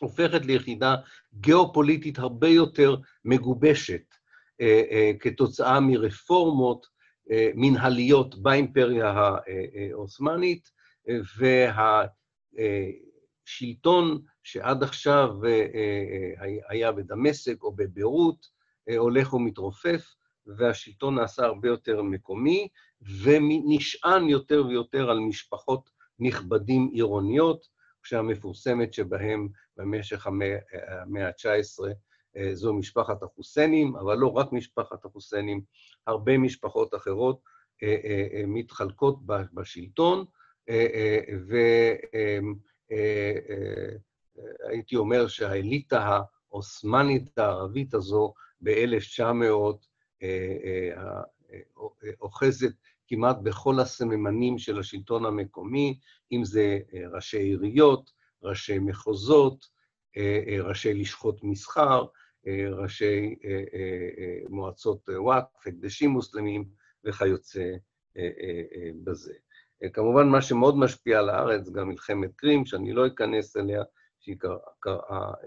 [0.00, 0.96] הופכת ליחידה
[1.34, 4.14] גיאופוליטית הרבה יותר מגובשת
[5.20, 6.86] כתוצאה מרפורמות
[7.54, 9.14] מנהליות באימפריה
[9.90, 10.70] העות'מאנית,
[13.46, 15.30] והשלטון שעד עכשיו
[16.68, 18.46] היה בדמשק או בביירות,
[18.98, 20.14] הולך ומתרופף,
[20.46, 22.68] והשלטון נעשה הרבה יותר מקומי,
[23.22, 27.68] ונשען יותר ויותר על משפחות נכבדים עירוניות,
[28.02, 31.84] כשהמפורסמת שבהם במשך המאה ה-19
[32.52, 35.60] זו משפחת החוסיינים, אבל לא רק משפחת החוסיינים,
[36.06, 37.40] הרבה משפחות אחרות
[38.46, 40.24] מתחלקות בשלטון,
[44.38, 46.20] והייתי אומר שהאליטה
[46.50, 50.24] העות'מאנית הערבית הזו ב-1900
[52.20, 52.72] אוחזת
[53.06, 55.98] כמעט בכל הסממנים של השלטון המקומי,
[56.32, 56.78] אם זה
[57.12, 58.10] ראשי עיריות,
[58.42, 59.66] ראשי מחוזות,
[60.62, 62.04] ראשי לשכות מסחר,
[62.70, 63.34] ראשי
[64.48, 66.64] מועצות וואקף, הקדשים מוסלמים
[67.04, 67.72] וכיוצא
[69.04, 69.34] בזה.
[69.92, 73.82] כמובן, מה שמאוד משפיע על הארץ, גם מלחמת קרים, שאני לא אכנס אליה,
[74.28, 74.50] שהיא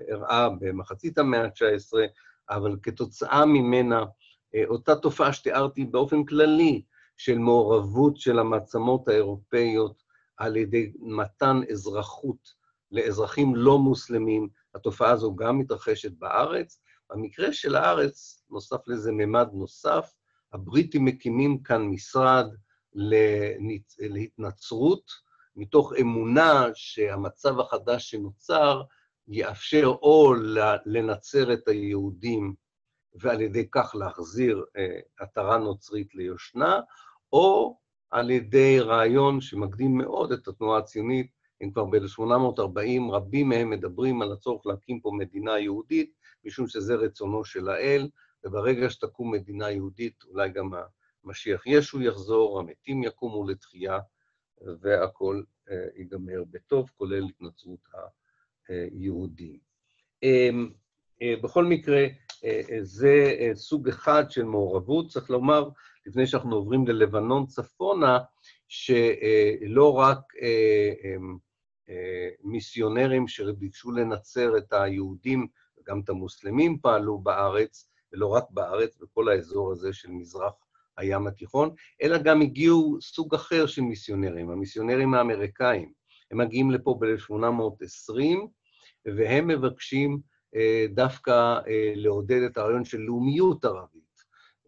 [0.08, 1.98] אירעה במחצית המאה ה-19,
[2.50, 4.06] אבל כתוצאה ממנה,
[4.66, 6.84] אותה תופעה שתיארתי באופן כללי,
[7.18, 10.04] של מעורבות של המעצמות האירופאיות
[10.38, 12.54] על ידי מתן אזרחות
[12.92, 16.82] לאזרחים לא מוסלמים, התופעה הזו גם מתרחשת בארץ.
[17.12, 20.14] במקרה של הארץ, נוסף לזה ממד נוסף,
[20.54, 22.46] הבריטים מקימים כאן משרד
[24.00, 25.12] להתנצרות,
[25.56, 28.82] מתוך אמונה שהמצב החדש שנוצר
[29.28, 30.34] יאפשר או
[30.86, 32.56] לנצר את היהודים
[33.14, 34.66] ועל ידי כך להחזיר
[35.20, 36.80] עטרה נוצרית ליושנה,
[37.34, 37.78] או
[38.12, 41.28] על ידי רעיון שמקדים מאוד את התנועה הציונית,
[41.62, 46.14] הם כבר ב-1840, רבים מהם מדברים על הצורך להקים פה מדינה יהודית,
[46.46, 48.10] משום שזה רצונו של האל,
[48.44, 50.72] וברגע שתקום מדינה יהודית, אולי גם
[51.24, 54.00] משיח ישו יחזור, המתים יקומו לתחייה,
[54.82, 55.46] והכול
[55.96, 57.80] ייגמר בטוב, כולל התנצרות
[58.68, 59.58] היהודים.
[61.44, 62.08] בכל מקרה,
[62.82, 65.08] זה סוג אחד של מעורבות.
[65.10, 65.70] צריך לומר,
[66.06, 68.20] לפני שאנחנו עוברים ללבנון צפונה,
[68.68, 70.20] שלא רק
[72.44, 75.48] מיסיונרים שביקשו לנצר את היהודים,
[75.80, 80.54] וגם את המוסלמים פעלו בארץ, ולא רק בארץ, בכל האזור הזה של מזרח
[80.98, 81.70] הים התיכון,
[82.02, 85.92] אלא גם הגיעו סוג אחר של מיסיונרים, המיסיונרים האמריקאים.
[86.32, 88.24] הם מגיעים לפה ב-1820,
[89.06, 90.20] והם מבקשים
[90.56, 94.02] אה, דווקא אה, לעודד את הרעיון של לאומיות ערבית.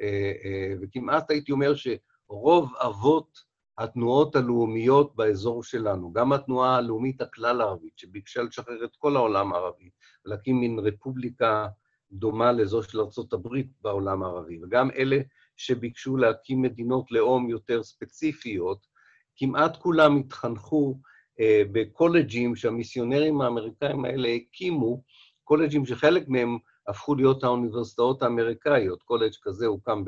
[0.01, 8.41] אה, וכמעט הייתי אומר שרוב אבות התנועות הלאומיות באזור שלנו, גם התנועה הלאומית הכלל-ערבית, שביקשה
[8.41, 9.89] לשחרר את כל העולם הערבי,
[10.25, 11.67] ולהקים מין רפובליקה
[12.11, 13.47] דומה לזו של ארה"ב
[13.81, 15.17] בעולם הערבי, וגם אלה
[15.57, 18.87] שביקשו להקים מדינות לאום יותר ספציפיות,
[19.35, 20.99] כמעט כולם התחנכו
[21.39, 25.03] אה, בקולג'ים שהמיסיונרים האמריקאים האלה הקימו,
[25.43, 29.03] קולג'ים שחלק מהם הפכו להיות האוניברסיטאות האמריקאיות.
[29.03, 30.03] קולג' כזה הוקם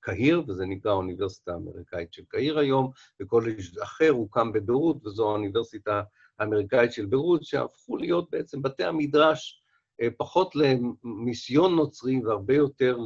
[0.00, 2.90] קהיר, וזה נקרא האוניברסיטה האמריקאית של קהיר היום,
[3.22, 6.02] וקולג' אחר הוקם בביירות, וזו האוניברסיטה
[6.38, 9.62] האמריקאית של ביירות, שהפכו להיות בעצם בתי המדרש
[10.02, 12.98] אה, פחות למיסיון נוצרי והרבה יותר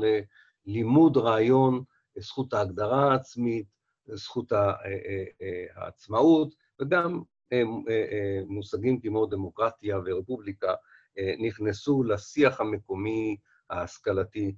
[0.66, 1.82] ללימוד רעיון
[2.18, 3.66] זכות ההגדרה העצמית,
[4.06, 4.72] זכות אה,
[5.42, 7.22] אה, העצמאות, וגם
[8.46, 10.74] מושגים כמו דמוקרטיה ורפובליקה
[11.38, 13.36] נכנסו לשיח המקומי
[13.70, 14.54] ההשכלתי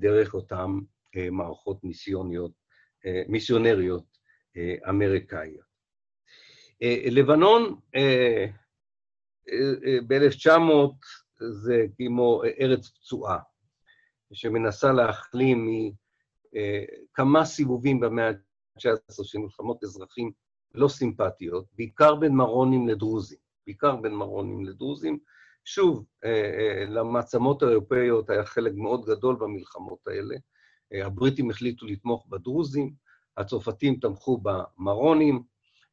[0.00, 0.80] דרך אותם
[1.16, 2.52] אה, מערכות מיסיוניות,
[3.06, 4.04] אה, מיסיונריות
[4.56, 5.70] אה, אמריקאיות.
[7.10, 7.76] לבנון
[10.08, 10.50] ב-1900
[11.40, 13.38] זה כמו ארץ פצועה,
[14.32, 15.68] שמנסה להחלים
[16.52, 20.30] מכמה סיבובים במאה ה-19 של מלחמות אזרחים
[20.74, 25.18] לא סימפטיות, בעיקר בין מרונים לדרוזים, בעיקר בין מרונים לדרוזים.
[25.64, 26.04] שוב,
[26.88, 30.36] למעצמות האירופאיות היה חלק מאוד גדול במלחמות האלה,
[31.06, 32.94] הבריטים החליטו לתמוך בדרוזים,
[33.36, 35.42] הצרפתים תמכו במרונים,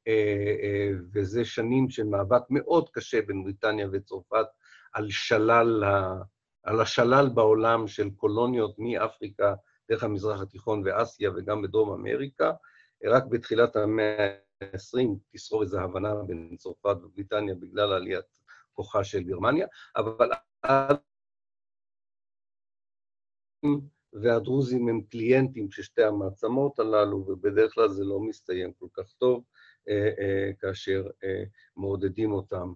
[0.08, 4.45] אה, אה, וזה שנים של מאבק מאוד קשה בין בריטניה וצרפת
[4.93, 5.84] על שלל,
[6.68, 9.56] על השלל בעולם של קולוניות מאפריקה,
[9.90, 12.52] דרך המזרח התיכון ואסיה וגם בדרום אמריקה.
[13.06, 18.26] רק בתחילת המאה ה-20 תשרור איזו הבנה בין צרפת ובריטניה בגלל עליית
[18.74, 20.98] כוחה של גרמניה, אבל עד...
[24.14, 29.44] והדרוזים הם קליינטים של שתי המעצמות הללו, ובדרך כלל זה לא מסתיים כל כך טוב
[29.90, 31.44] אה, אה, כאשר אה,
[31.78, 32.74] מעודדים אותם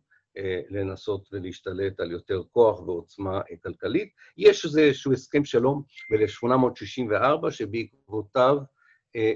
[0.69, 4.09] לנסות ולהשתלט על יותר כוח ועוצמה כלכלית.
[4.37, 8.57] יש איזשהו הסכם שלום ב-1864, שבעקבותיו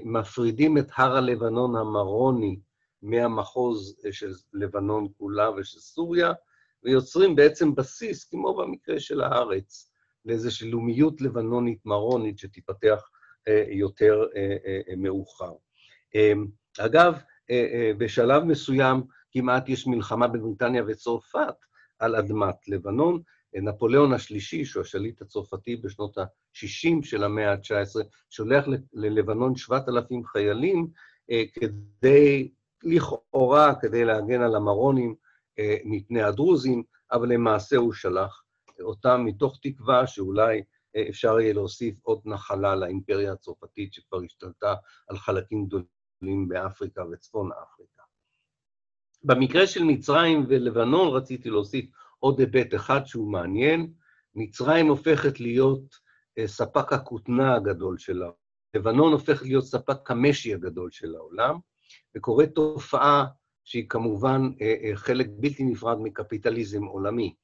[0.04, 2.60] מפרידים את הר הלבנון המרוני
[3.02, 6.32] מהמחוז של לבנון כולה ושל סוריה,
[6.84, 9.90] ויוצרים בעצם בסיס, כמו במקרה של הארץ,
[10.24, 13.08] לאיזושהי לאומיות לבנונית מרונית שתיפתח
[13.48, 15.52] אה, יותר אה, אה, מאוחר.
[16.78, 17.18] אגב,
[17.98, 19.02] בשלב מסוים
[19.36, 21.54] כמעט יש מלחמה בין בריטניה וצרפת
[21.98, 23.22] על אדמת לבנון.
[23.54, 30.88] נפוליאון השלישי, שהוא השליט הצרפתי בשנות ה-60 של המאה ה-19, שולח ללבנון 7,000 חיילים
[31.52, 35.14] כדי, לכאורה, כדי להגן על המרונים
[35.84, 38.42] מפני הדרוזים, אבל למעשה הוא שלח
[38.80, 40.62] אותם מתוך תקווה שאולי
[40.96, 44.74] אה, אפשר יהיה להוסיף עוד נחלה לאימפריה הצרפתית שכבר השתלטה
[45.08, 47.95] על חלקים גדולים באפריקה וצפון אפריקה.
[49.22, 51.84] במקרה של מצרים ולבנון רציתי להוסיף
[52.18, 53.92] עוד היבט אחד שהוא מעניין.
[54.34, 55.96] מצרים הופכת להיות
[56.38, 58.46] אה, ספק הכותנה הגדול של העולם.
[58.76, 61.58] לבנון הופכת להיות ספק המשי הגדול של העולם,
[62.16, 63.26] וקורית תופעה
[63.64, 67.34] שהיא כמובן אה, חלק בלתי נפרד מקפיטליזם עולמי.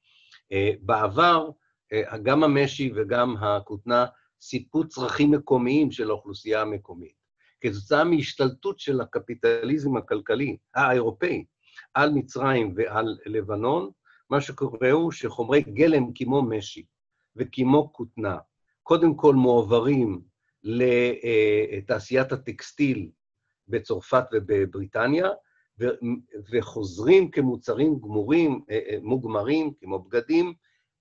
[0.51, 1.49] אה, בעבר,
[1.93, 4.05] אה, גם המשי וגם הכותנה
[4.41, 7.23] סיפקו צרכים מקומיים של האוכלוסייה המקומית.
[7.61, 11.45] כתוצאה מהשתלטות של הקפיטליזם הכלכלי האירופאי
[11.93, 13.89] על מצרים ועל לבנון,
[14.29, 16.85] מה שקורה הוא שחומרי גלם כמו משי
[17.35, 18.37] וכמו כותנה,
[18.83, 20.21] קודם כל מועברים
[20.63, 23.09] לתעשיית הטקסטיל
[23.67, 25.29] בצרפת ובבריטניה,
[26.51, 30.53] וחוזרים כמוצרים גמורים, אה, אה, מוגמרים, כמו בגדים,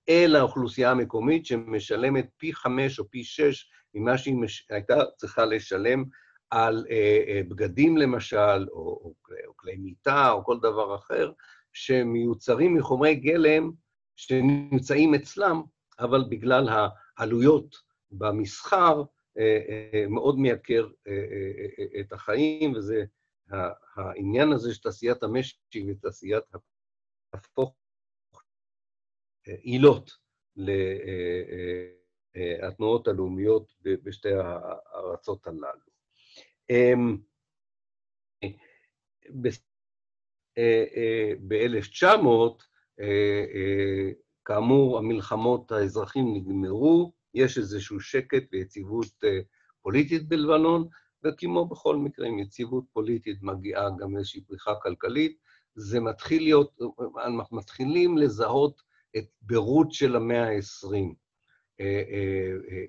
[0.09, 4.67] אל האוכלוסייה המקומית שמשלמת פי חמש או פי שש ממה שהיא מש...
[4.71, 6.05] הייתה צריכה לשלם
[6.53, 9.15] על אה, בגדים למשל, או, או,
[9.47, 11.33] או כלי מיטה, או כל דבר אחר,
[11.73, 13.71] שמיוצרים מחומרי גלם
[14.17, 15.63] שנמצאים אצלם,
[16.01, 16.69] אבל בגלל
[17.17, 17.77] העלויות
[18.11, 19.03] במסחר,
[20.09, 20.89] מאוד מייקר
[22.01, 23.05] את החיים, וזה
[23.97, 26.45] העניין הזה של תעשיית המשי ותעשיית
[27.33, 27.75] הפוך
[29.47, 30.11] עילות
[32.63, 35.92] לתנועות הלאומיות בשתי הארצות הללו.
[41.49, 42.63] ב-1900,
[44.45, 49.25] כאמור, המלחמות האזרחים נגמרו, יש איזשהו שקט ויציבות
[49.83, 50.89] פוליטית בלבנון,
[51.25, 55.39] וכמו בכל מקרה, עם יציבות פוליטית מגיעה גם איזושהי פריחה כלכלית.
[55.75, 56.79] זה מתחיל להיות,
[57.27, 58.83] אנחנו מתחילים לזהות
[59.17, 61.15] את בירות של המאה ה-20.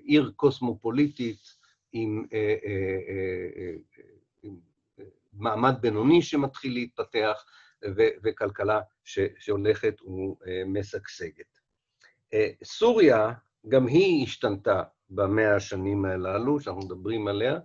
[0.04, 1.63] עיר קוסמופוליטית
[1.94, 2.24] עם,
[4.42, 4.56] עם
[5.32, 7.44] מעמד בינוני שמתחיל להתפתח,
[8.22, 8.80] וכלכלה
[9.38, 11.58] שהולכת ומשגשגת.
[12.64, 13.32] סוריה,
[13.68, 17.58] גם היא השתנתה במאה השנים הללו, שאנחנו מדברים עליה.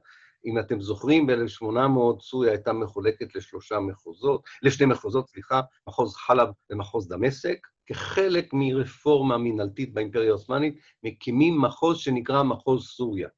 [0.45, 7.07] אם אתם זוכרים, ב-1800 סוריה הייתה מחולקת לשלושה מחוזות, לשני מחוזות, סליחה, מחוז חלב ומחוז
[7.07, 7.67] דמשק.
[7.85, 13.29] כחלק מרפורמה מנהלתית באימפריה העות'מאנית, מקימים מחוז שנקרא מחוז סוריה,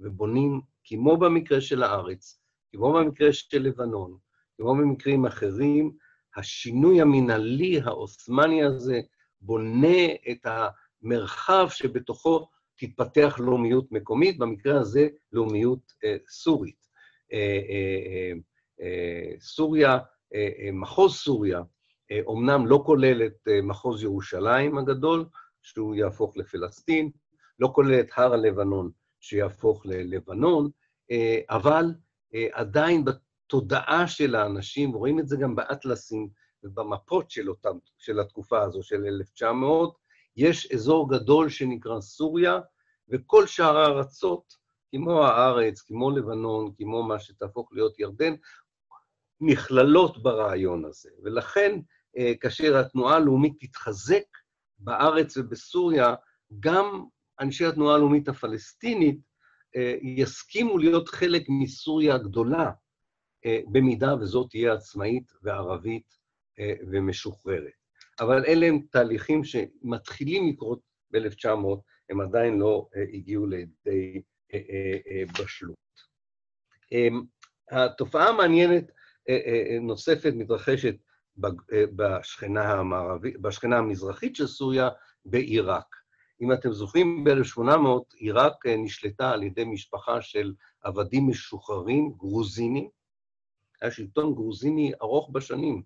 [0.00, 2.40] ובונים, כמו במקרה של הארץ,
[2.72, 4.16] כמו במקרה של לבנון,
[4.56, 5.92] כמו במקרים אחרים,
[6.36, 9.00] השינוי המנהלי העות'מאני הזה
[9.40, 16.86] בונה את המרחב שבתוכו תתפתח לאומיות מקומית, במקרה הזה לאומיות אה, סורית.
[17.32, 18.32] אה, אה,
[18.80, 19.98] אה, סוריה,
[20.34, 21.62] אה, אה, מחוז סוריה,
[22.26, 25.24] אומנם לא כולל את מחוז ירושלים הגדול,
[25.62, 27.10] שהוא יהפוך לפלסטין,
[27.58, 30.70] לא כולל את הר הלבנון, שיהפוך ללבנון,
[31.50, 31.84] אבל
[32.52, 36.28] עדיין בתודעה של האנשים, רואים את זה גם באטלסים
[36.62, 39.96] ובמפות של, אותם, של התקופה הזו, של 1900,
[40.36, 42.60] יש אזור גדול שנקרא סוריה,
[43.08, 48.34] וכל שאר הארצות, כמו הארץ, כמו לבנון, כמו מה שתהפוך להיות ירדן,
[49.40, 51.10] נכללות ברעיון הזה.
[51.22, 51.80] ולכן,
[52.40, 54.24] כאשר התנועה הלאומית תתחזק
[54.78, 56.14] בארץ ובסוריה,
[56.60, 57.04] גם
[57.40, 59.18] אנשי התנועה הלאומית הפלסטינית
[60.02, 62.70] יסכימו להיות חלק מסוריה הגדולה,
[63.72, 66.18] במידה וזאת תהיה עצמאית וערבית
[66.90, 67.72] ומשוחררת.
[68.20, 71.48] אבל אלה הם תהליכים שמתחילים לקרות ב-1900,
[72.10, 74.22] הם עדיין לא הגיעו לידי
[75.38, 75.76] בשלות.
[77.70, 78.90] התופעה המעניינת
[79.80, 80.96] נוספת מתרחשת
[81.96, 84.88] בשכנה, המערבית, בשכנה המזרחית של סוריה,
[85.24, 85.96] בעיראק.
[86.42, 92.88] אם אתם זוכרים, ב-1800 עיראק נשלטה על ידי משפחה של עבדים משוחררים, גרוזינים.
[93.80, 95.82] היה שלטון גרוזיני ארוך בשנים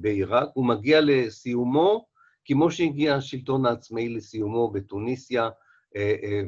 [0.00, 2.06] בעיראק, הוא מגיע לסיומו,
[2.44, 5.48] כמו שהגיע השלטון העצמאי לסיומו בתוניסיה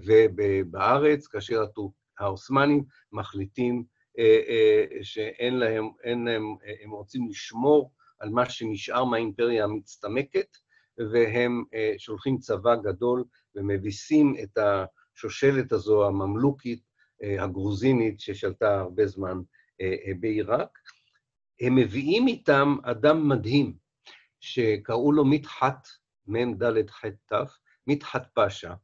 [0.06, 1.64] ובארץ, כאשר
[2.18, 3.84] העות'מאנים מחליטים
[5.02, 10.56] שאין להם, להם, הם רוצים לשמור על מה שנשאר מהאימפריה המצטמקת,
[10.98, 11.64] והם
[11.98, 16.82] שולחים צבא גדול ומביסים את השושלת הזו, הממלוכית,
[17.38, 19.40] הגרוזינית, ששלטה הרבה זמן
[20.20, 20.78] בעיראק.
[21.60, 23.74] הם מביאים איתם אדם מדהים,
[24.40, 25.88] שקראו לו מדחת,
[26.26, 27.32] מ"ד ח"ת,
[27.86, 28.74] מדחת פאשה,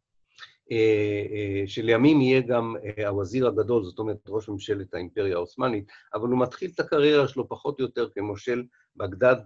[1.67, 6.81] שלימים יהיה גם הווזיר הגדול, זאת אומרת, ראש ממשלת האימפריה העות'מאנית, אבל הוא מתחיל את
[6.81, 8.65] הקריירה שלו פחות או יותר כמושל
[8.97, 9.37] בגדד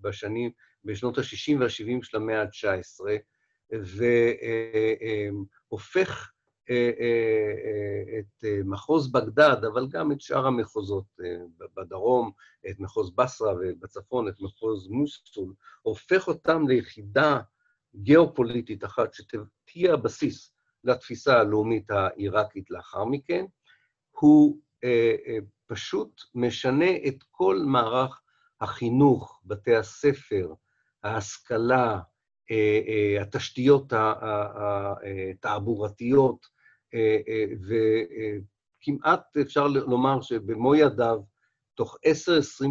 [0.00, 0.50] בשנים,
[0.86, 3.00] בשנות ה-60 וה-70 של המאה ה-19,
[5.70, 6.32] והופך
[8.18, 11.04] את מחוז בגדד, אבל גם את שאר המחוזות
[11.76, 12.30] בדרום,
[12.70, 17.40] את מחוז בסרה ובצפון, את מחוז מוסול, הופך אותם ליחידה
[17.96, 20.52] גיאופוליטית אחת שתהיה הבסיס
[20.84, 23.44] לתפיסה הלאומית העיראקית לאחר מכן,
[24.10, 24.58] הוא
[25.66, 28.20] פשוט משנה את כל מערך
[28.60, 30.54] החינוך, בתי הספר,
[31.06, 32.00] ההשכלה,
[33.20, 33.92] התשתיות
[35.42, 36.46] התעבורתיות,
[37.68, 41.20] וכמעט אפשר לומר שבמו ידיו,
[41.74, 42.08] תוך 10-20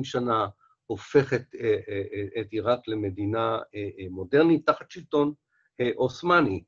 [0.04, 0.48] שנה,
[0.86, 1.56] הופך את,
[2.42, 3.60] את עיראק למדינה
[4.10, 5.34] מודרנית תחת שלטון
[5.96, 6.64] עות'מאני,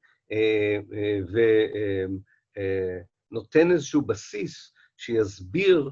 [3.31, 5.91] ונותן איזשהו בסיס שיסביר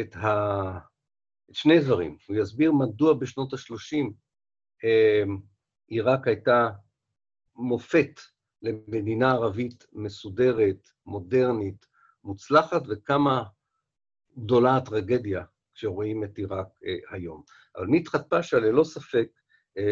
[0.00, 0.78] את, ה...
[1.50, 2.16] את שני דברים.
[2.28, 4.12] הוא יסביר מדוע בשנות ה-30
[5.88, 6.68] עיראק הייתה
[7.56, 8.20] מופת
[8.62, 11.86] למדינה ערבית מסודרת, מודרנית,
[12.24, 13.42] מוצלחת, וכמה
[14.38, 16.68] גדולה הטרגדיה כשרואים את עיראק
[17.10, 17.42] היום.
[17.76, 19.28] אבל מדחת פאשה, ללא ספק,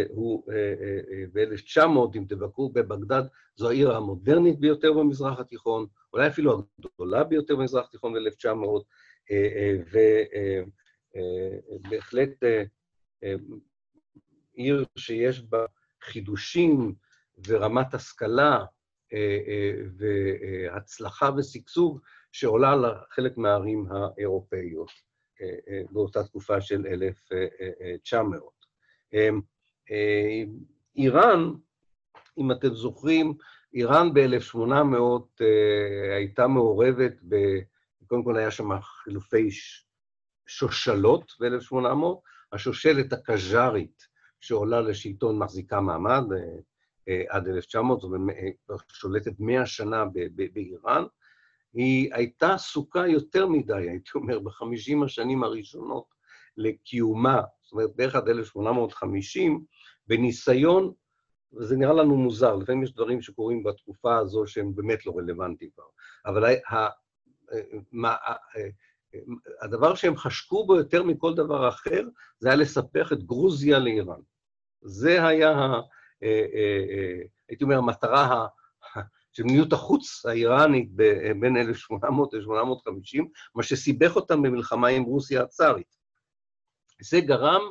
[0.09, 0.45] הוא
[1.32, 3.22] ב-1900, אם תבקרו בבגדד,
[3.57, 8.49] זו העיר המודרנית ביותר במזרח התיכון, אולי אפילו הגדולה ביותר במזרח התיכון ב-1900,
[11.70, 12.30] ובהחלט
[14.55, 15.66] עיר שיש בה
[16.02, 16.94] חידושים
[17.46, 18.64] ורמת השכלה
[19.98, 22.00] והצלחה ושגשוג
[22.32, 24.90] שעולה על חלק מהערים האירופאיות
[25.90, 28.52] באותה תקופה של 1900.
[30.96, 31.52] איראן,
[32.38, 33.34] אם אתם זוכרים,
[33.74, 35.44] איראן ב-1800
[36.16, 37.36] הייתה מעורבת, ב...
[38.07, 39.48] קודם כל היה שם חילופי
[40.46, 41.76] שושלות ב-1800,
[42.52, 44.13] השושלת הקז'ארית
[44.45, 46.22] שעולה לשלטון מחזיקה מעמד
[47.28, 48.36] עד 1900, זאת אומרת,
[48.88, 50.05] שולטת 100 שנה
[50.53, 51.05] באיראן,
[51.72, 56.05] היא הייתה עסוקה יותר מדי, הייתי אומר, בחמישים השנים הראשונות
[56.57, 59.64] לקיומה, זאת אומרת, בערך עד 1850,
[60.07, 60.92] בניסיון,
[61.53, 65.84] וזה נראה לנו מוזר, לפעמים יש דברים שקורים בתקופה הזו שהם באמת לא רלוונטיים כבר,
[66.26, 66.55] אבל
[69.62, 72.03] הדבר שהם חשקו בו יותר מכל דבר אחר,
[72.38, 74.20] זה היה לספח את גרוזיה לאיראן.
[74.85, 75.72] זה היה,
[77.49, 78.47] הייתי אומר, המטרה
[79.32, 80.91] של מדיניות החוץ האיראנית
[81.41, 83.22] בין 1800 ל-1850,
[83.55, 85.97] מה שסיבך אותם במלחמה עם רוסיה הצארית.
[87.01, 87.62] זה גרם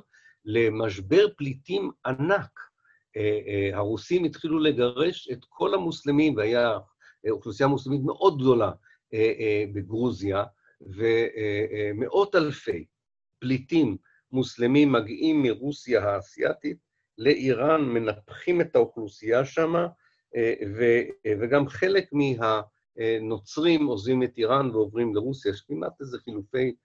[0.46, 2.60] למשבר פליטים ענק.
[3.74, 6.78] הרוסים התחילו לגרש את כל המוסלמים, והיה
[7.30, 8.72] אוכלוסייה מוסלמית מאוד גדולה
[9.74, 10.44] בגרוזיה,
[10.82, 12.86] ומאות אלפי
[13.40, 13.98] פליטים
[14.32, 19.88] מוסלמים מגיעים מרוסיה האסייתית לאיראן, מנפחים את האוכלוסייה שמה,
[21.42, 26.76] וגם חלק מהנוצרים עוזבים את איראן ועוברים לרוסיה, יש כמעט איזה חילופי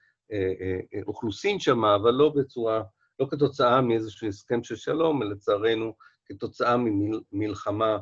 [1.07, 2.83] אוכלוסין שם, אבל לא בצורה,
[3.21, 6.77] לא כתוצאה מאיזשהו הסכם של שלום, אלא לצערנו כתוצאה
[7.33, 7.99] ממלחמה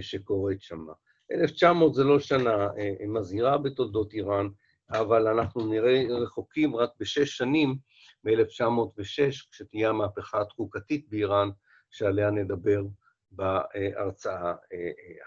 [0.00, 0.86] שקורית שם.
[1.32, 2.68] 1900 זה לא שנה
[3.08, 4.48] מזהירה בתולדות איראן,
[4.90, 7.76] אבל אנחנו נראה רחוקים רק בשש שנים,
[8.24, 11.48] מ-1906, כשתהיה המהפכה החוקתית באיראן,
[11.90, 12.82] שעליה נדבר
[13.30, 14.54] בהרצאה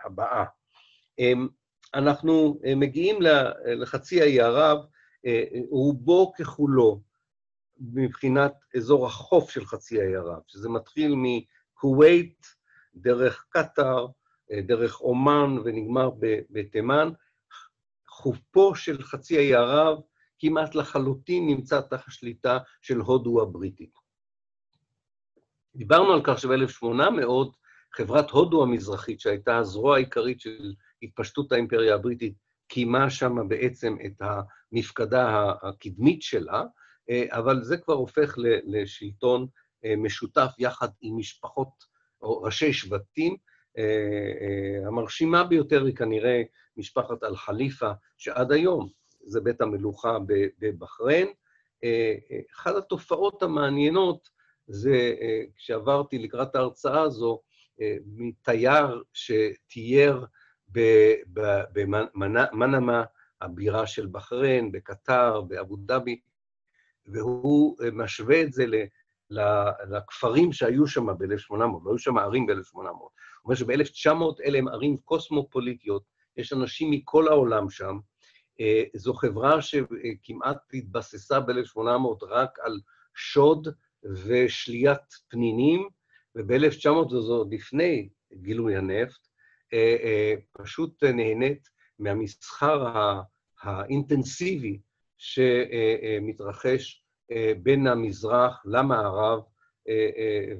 [0.05, 0.45] הבאה.
[1.93, 3.17] אנחנו מגיעים
[3.65, 4.77] לחצי האי ערב,
[5.69, 7.01] רובו ככולו
[7.79, 12.45] מבחינת אזור החוף של חצי האי ערב, שזה מתחיל מכווית,
[12.95, 14.07] דרך קטאר,
[14.67, 16.09] דרך אומן ונגמר
[16.49, 17.09] בתימן.
[18.07, 19.97] חופו של חצי האי ערב
[20.39, 23.98] כמעט לחלוטין נמצא תחת שליטה של הודו הבריטית.
[25.79, 26.85] דיברנו על כך שב-1800
[27.95, 30.73] חברת הודו המזרחית, שהייתה הזרוע העיקרית של
[31.03, 32.33] התפשטות האימפריה הבריטית,
[32.67, 36.63] קיימה שם בעצם את המפקדה הקדמית שלה,
[37.29, 39.47] אבל זה כבר הופך לשלטון
[39.97, 41.69] משותף יחד עם משפחות
[42.21, 43.35] או ראשי שבטים.
[44.87, 46.41] המרשימה ביותר היא כנראה
[46.77, 48.89] משפחת אל-חליפה, שעד היום
[49.25, 50.17] זה בית המלוכה
[50.59, 51.27] בבחריין.
[52.55, 54.38] אחת התופעות המעניינות
[54.71, 55.13] זה,
[55.55, 57.41] כשעברתי לקראת ההרצאה הזו,
[58.05, 60.25] מתייר שתייר
[62.53, 63.03] במנמה,
[63.41, 66.19] הבירה של בחריין, בקטר, באבו דאבי,
[67.05, 68.65] והוא משווה את זה
[69.89, 71.53] לכפרים שהיו שם ב-1800,
[71.85, 72.77] לא היו שם ערים ב-1800.
[72.77, 73.09] הוא
[73.45, 76.03] אומר שב-1900 אלה הם ערים קוסמופוליטיות,
[76.37, 77.97] יש אנשים מכל העולם שם.
[78.95, 82.79] זו חברה שכמעט התבססה ב-1800 רק על
[83.15, 83.67] שוד
[84.03, 85.89] ושליית פנינים,
[86.35, 89.27] וב-1900, זה עוד לפני גילוי הנפט,
[90.51, 91.69] פשוט נהנית
[91.99, 92.85] מהמסחר
[93.61, 94.79] האינטנסיבי
[95.17, 97.03] שמתרחש
[97.63, 99.39] בין המזרח למערב,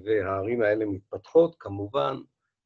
[0.06, 1.56] והערים האלה מתפתחות.
[1.60, 2.18] כמובן,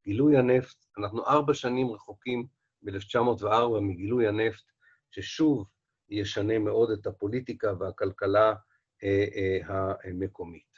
[0.05, 2.45] גילוי הנפט, אנחנו ארבע שנים רחוקים
[2.81, 4.63] ב-1904 מגילוי הנפט,
[5.11, 5.67] ששוב
[6.09, 8.53] ישנה מאוד את הפוליטיקה והכלכלה
[9.65, 10.73] המקומית.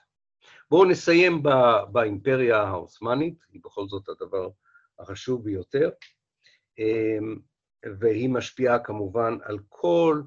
[0.69, 1.43] בואו נסיים
[1.91, 4.49] באימפריה העות'מאנית, היא בכל זאת הדבר
[4.99, 5.89] החשוב ביותר,
[7.99, 10.21] והיא משפיעה כמובן על כל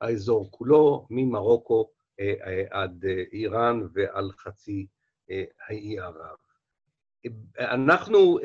[0.00, 1.90] האזור כולו, ממרוקו
[2.70, 4.86] עד איראן ועל חצי
[5.68, 6.36] האי ערב.
[7.58, 8.38] אנחנו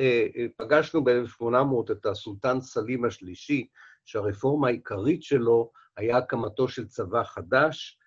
[0.56, 3.66] פגשנו ב-1800 את הסולטן סלים השלישי,
[4.04, 7.99] שהרפורמה העיקרית שלו היה הקמתו של צבא חדש,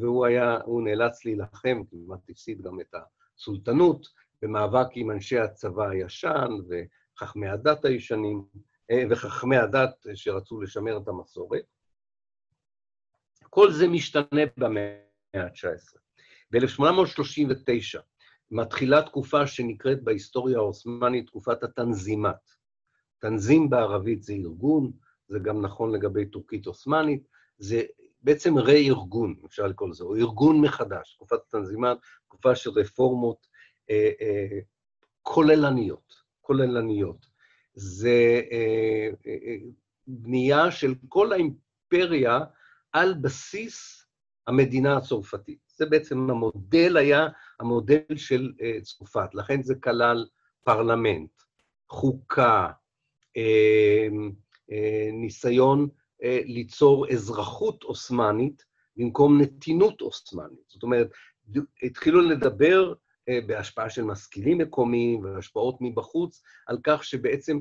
[0.00, 2.94] והוא היה, הוא נאלץ להילחם, כמעט הפסיד גם את
[3.36, 4.06] הסולטנות,
[4.42, 8.44] במאבק עם אנשי הצבא הישן וחכמי הדת הישנים,
[9.10, 11.64] וחכמי הדת שרצו לשמר את המסורת.
[13.50, 14.96] כל זה משתנה במאה
[15.34, 15.98] ה-19.
[16.50, 18.00] ב-1839
[18.50, 22.60] מתחילה תקופה שנקראת בהיסטוריה העות'מאנית תקופת התנזימת.
[23.18, 24.92] תנזים בערבית זה ארגון,
[25.28, 27.22] זה גם נכון לגבי טורקית עות'מאנית,
[27.58, 27.82] זה
[28.22, 33.46] בעצם רה-ארגון, אפשר לקרוא לזה, או ארגון מחדש, תקופת התנזימת, תקופה של רפורמות
[33.90, 34.58] אה, אה,
[35.22, 37.26] כוללניות, כוללניות.
[37.74, 39.56] זה אה, אה, אה,
[40.06, 42.38] בנייה של כל האימפריה
[42.92, 44.06] על בסיס
[44.46, 45.58] המדינה הצרפתית.
[45.76, 47.28] זה בעצם המודל היה
[47.60, 50.26] המודל של אה, צרפת, לכן זה כלל
[50.64, 51.30] פרלמנט,
[51.88, 52.68] חוקה,
[53.36, 54.08] אה,
[54.72, 55.88] אה, ניסיון
[56.44, 58.64] ליצור אזרחות עות'מאנית
[58.96, 60.68] במקום נתינות עות'מאנית.
[60.68, 61.08] זאת אומרת,
[61.82, 62.94] התחילו לדבר
[63.28, 67.58] אה, בהשפעה של משכילים מקומיים והשפעות מבחוץ, על כך שבעצם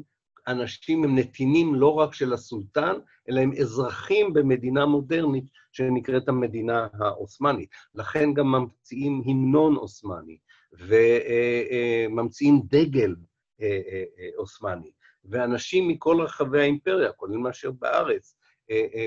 [0.47, 2.93] אנשים הם נתינים לא רק של הסולטן,
[3.29, 7.69] אלא הם אזרחים במדינה מודרנית שנקראת המדינה העות'מאנית.
[7.95, 10.37] לכן גם ממציאים המנון עות'מאני,
[10.73, 13.15] וממציאים דגל
[14.35, 14.91] עות'מאני.
[15.25, 18.38] ואנשים מכל רחבי האימפריה, כולל מאשר בארץ, אה, אה,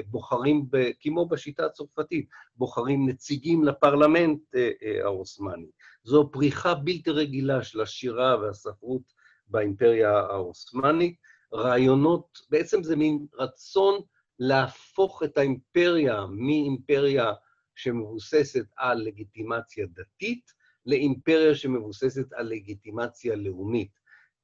[0.07, 4.71] בוחרים, ב, כמו בשיטה הצרפתית, בוחרים נציגים לפרלמנט אה,
[5.05, 5.71] העות'מאני.
[6.03, 9.03] זו פריחה בלתי רגילה של השירה והספרות
[9.47, 11.17] באימפריה העות'מאנית.
[11.55, 14.01] רעיונות, בעצם זה מין רצון
[14.39, 17.33] להפוך את האימפריה מאימפריה
[17.75, 20.45] שמבוססת על לגיטימציה דתית,
[20.87, 23.93] לאימפריה שמבוססת על לגיטימציה לאומית.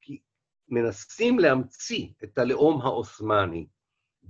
[0.00, 0.20] כי
[0.68, 3.66] מנסים להמציא את הלאום העות'מאני,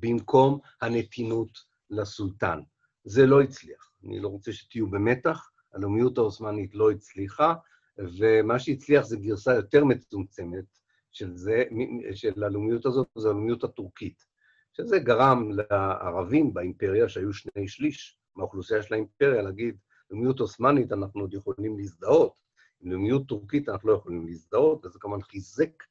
[0.01, 1.59] במקום הנתינות
[1.91, 2.61] לסולטן.
[3.05, 3.93] זה לא הצליח.
[4.05, 7.55] אני לא רוצה שתהיו במתח, הלאומיות העות'מאנית לא הצליחה,
[7.99, 10.65] ומה שהצליח זה גרסה יותר מצומצמת
[11.13, 11.65] של, זה,
[12.15, 14.25] של הלאומיות הזאת, זו הלאומיות הטורקית,
[14.73, 19.77] שזה גרם לערבים באימפריה, שהיו שני שליש מהאוכלוסייה של האימפריה, להגיד,
[20.11, 22.33] לאומיות עות'מאנית אנחנו עוד יכולים להזדהות,
[22.81, 25.83] עם לאומיות טורקית אנחנו לא יכולים להזדהות, וזה כמובן חיזק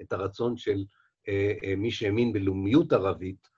[0.00, 0.84] את הרצון של
[1.28, 3.49] אה, אה, מי שהאמין בלאומיות ערבית,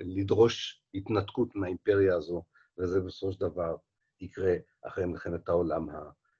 [0.00, 2.42] לדרוש התנתקות מהאימפריה הזו,
[2.78, 3.76] וזה בסופו של דבר
[4.20, 4.54] יקרה
[4.86, 5.88] אחרי מלחמת העולם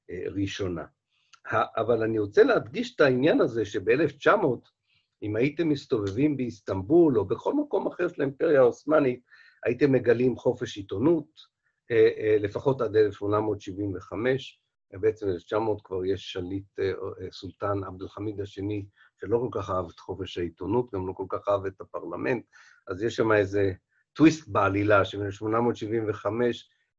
[0.08, 0.84] הראשונה.
[1.52, 4.46] אבל אני רוצה להדגיש את העניין הזה שב-1900,
[5.22, 9.20] אם הייתם מסתובבים באיסטנבול או בכל מקום אחר של האימפריה העות'מאנית,
[9.64, 11.54] הייתם מגלים חופש עיתונות,
[12.40, 14.60] לפחות עד 1875,
[14.92, 16.78] בעצם ב-1900 כבר יש שליט
[17.30, 18.86] סולטן עבד אל-חמיד השני,
[19.24, 22.44] שלא כל כך אהב את חופש העיתונות, גם לא כל כך אהב את הפרלמנט,
[22.86, 23.72] אז יש שם איזה
[24.12, 26.26] טוויסט בעלילה, שב-1875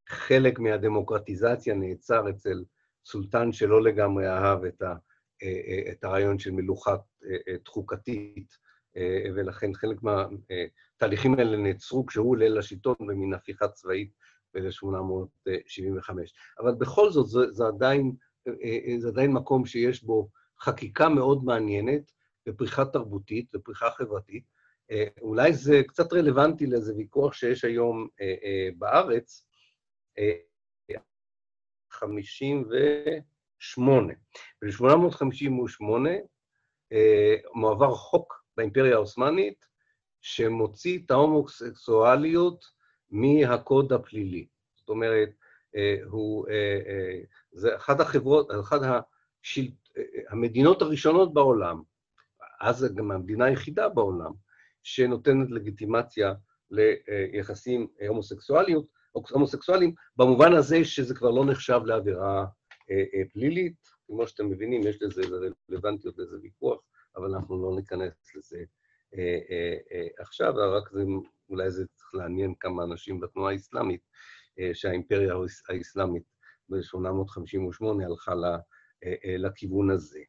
[0.09, 2.63] חלק מהדמוקרטיזציה נעצר אצל
[3.05, 4.95] סולטן שלא לגמרי אהב את, ה,
[5.43, 6.95] אה, אה, את הרעיון של מלוכה
[7.26, 8.65] אה, תחוקתית,
[9.36, 14.13] ולכן חלק מהתהליכים האלה נעצרו כשהוא עולה לשלטון במין הפיכה צבאית
[14.53, 16.09] ב-1875.
[16.59, 18.11] אבל בכל זאת, זה, זה, עדיין,
[18.99, 22.11] זה עדיין מקום שיש בו חקיקה מאוד מעניינת,
[22.47, 24.43] ופריחה תרבותית ופריחה חברתית.
[24.91, 29.47] אה, אולי זה קצת רלוונטי לאיזה ויכוח שיש היום אה, אה, בארץ,
[31.91, 34.13] 58.
[34.61, 35.83] ב-858
[37.55, 39.65] מועבר חוק באימפריה העות'מאנית
[40.21, 42.65] שמוציא את ההומוסקסואליות
[43.09, 44.47] מהקוד הפלילי.
[44.75, 45.29] זאת אומרת,
[46.09, 46.47] הוא,
[47.51, 49.67] זה אחת החברות, אחת השל,
[50.29, 51.81] המדינות הראשונות בעולם,
[52.62, 54.32] אז זה גם המדינה היחידה בעולם,
[54.84, 56.34] שנותנת לגיטימציה
[56.72, 62.45] ליחסים הומוסקסואליות, הומוסקסואלים, במובן הזה שזה כבר לא נחשב לעבירה
[62.91, 63.76] אה, אה, פלילית.
[64.08, 65.22] כמו שאתם מבינים, יש לזה
[65.70, 66.82] רלוונטיות לזה ויכוח,
[67.16, 68.58] אבל אנחנו לא ניכנס לזה
[69.18, 71.03] אה, אה, אה, עכשיו, רק זה,
[71.49, 74.01] אולי זה צריך לעניין כמה אנשים בתנועה האסלאמית,
[74.60, 75.34] אה, שהאימפריה
[75.70, 76.24] האסלאמית
[76.70, 78.34] ב-858 הלכה
[79.03, 80.20] אה, אה, לכיוון הזה.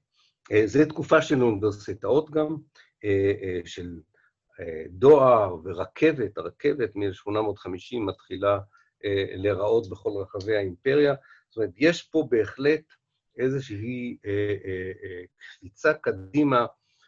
[0.52, 2.56] אה, זו תקופה של אוניברסיטאות גם,
[3.04, 4.00] אה, אה, של
[4.88, 8.58] דואר ורכבת, הרכבת מ-1850 מתחילה
[9.36, 11.14] להיראות בכל רחבי האימפריה.
[11.48, 12.82] זאת אומרת, יש פה בהחלט
[13.38, 14.16] איזושהי
[15.38, 16.66] קפיצה קדימה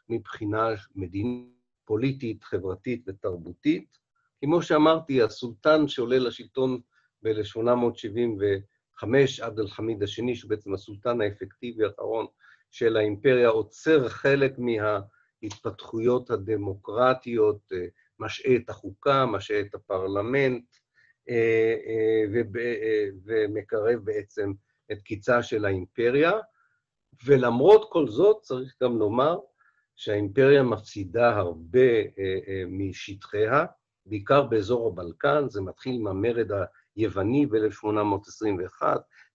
[0.09, 3.99] מבחינה מדינית, פוליטית, חברתית ותרבותית.
[4.41, 6.81] כמו שאמרתי, הסולטן שעולה לשלטון
[7.23, 9.05] ב-1875,
[9.43, 12.27] עבד אל-חמיד השני, שהוא בעצם הסולטן האפקטיבי האחרון
[12.71, 17.87] של האימפריה עוצר חלק מההתפתחויות הדמוקרטיות, אה,
[18.19, 20.65] משעה את החוקה, משעה את הפרלמנט,
[21.29, 22.41] אה, אה,
[23.25, 24.53] ומקרב בעצם
[24.93, 26.33] את קיצה של האימפריה.
[27.25, 29.39] ולמרות כל זאת, צריך גם לומר
[29.97, 31.89] שהאימפריה מפסידה הרבה
[32.67, 33.65] משטחיה,
[34.07, 36.53] בעיקר באזור הבלקן, זה מתחיל עם המרד
[36.99, 38.83] היווני ב-1821,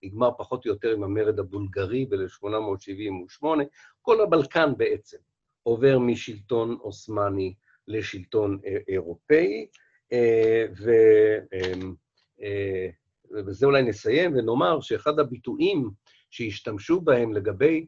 [0.03, 3.45] נגמר פחות או יותר עם המרד הבולגרי ב-1878,
[4.01, 5.17] כל הבלקן בעצם
[5.63, 7.53] עובר משלטון עות'מאני
[7.87, 9.67] לשלטון אירופאי,
[13.31, 15.89] ובזה אולי נסיים ונאמר שאחד הביטויים
[16.29, 17.85] שהשתמשו בהם לגבי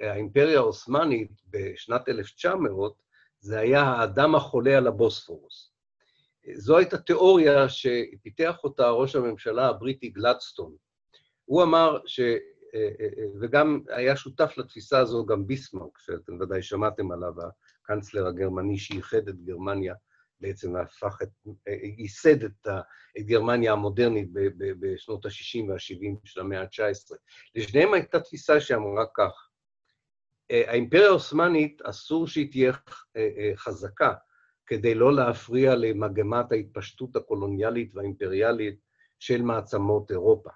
[0.00, 2.94] האימפריה העות'מאנית בשנת 1900,
[3.40, 5.67] זה היה האדם החולה על הבוספורוס.
[6.54, 10.74] זו הייתה תיאוריה שפיתח אותה ראש הממשלה הבריטי גלדסטון.
[11.44, 12.20] הוא אמר ש...
[13.40, 17.32] וגם היה שותף לתפיסה הזו גם ביסמרק, שאתם ודאי שמעתם עליו,
[17.82, 19.94] הקנצלר הגרמני שאיחד את גרמניה,
[20.40, 21.28] בעצם הפך את,
[21.98, 22.66] ייסד את,
[23.18, 24.28] את גרמניה המודרנית
[24.58, 27.14] בשנות ה-60 וה-70 של המאה ה-19.
[27.54, 29.48] לשניהם הייתה תפיסה שאמרה כך,
[30.50, 32.72] האימפריה העות'מאנית, אסור שהיא תהיה
[33.56, 34.14] חזקה,
[34.68, 38.78] כדי לא להפריע למגמת ההתפשטות הקולוניאלית והאימפריאלית
[39.18, 40.50] של מעצמות אירופה.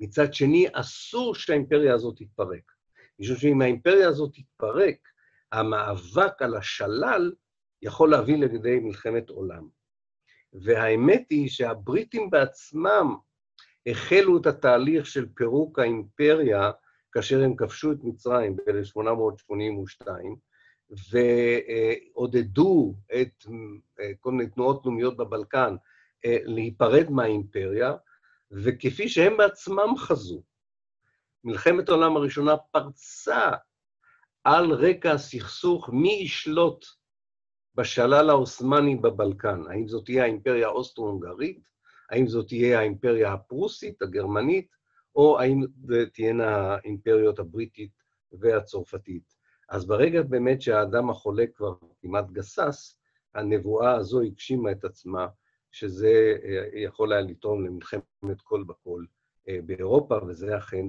[0.00, 2.72] מצד שני, אסור שהאימפריה הזאת תתפרק.
[3.18, 4.96] משום שאם האימפריה הזאת תתפרק,
[5.52, 7.32] המאבק על השלל
[7.82, 9.68] יכול להביא לידי מלחמת עולם.
[10.52, 13.16] והאמת היא שהבריטים בעצמם
[13.86, 16.70] החלו את התהליך של פירוק האימפריה
[17.12, 20.08] כאשר הם כבשו את מצרים ב-1882,
[22.14, 23.44] ועודדו את
[24.20, 25.76] כל מיני תנועות לאומיות בבלקן
[26.24, 27.94] להיפרד מהאימפריה,
[28.50, 30.42] וכפי שהם בעצמם חזו,
[31.44, 33.50] מלחמת העולם הראשונה פרצה
[34.44, 36.84] על רקע הסכסוך מי ישלוט
[37.74, 39.62] בשלל העות'מאני בבלקן.
[39.70, 41.68] האם זאת תהיה האימפריה האוסטרו-הונגרית?
[42.10, 44.68] האם זאת תהיה האימפריה הפרוסית, הגרמנית,
[45.16, 45.62] או האם
[46.12, 47.92] תהיינה האימפריות הבריטית
[48.32, 49.37] והצרפתית.
[49.68, 53.00] אז ברגע באמת שהאדם החולה כבר כמעט גסס,
[53.34, 55.26] הנבואה הזו הגשימה את עצמה,
[55.72, 56.36] שזה
[56.74, 59.04] יכול היה לתרום למלחמת כל בכל
[59.46, 60.86] באירופה, וזה אכן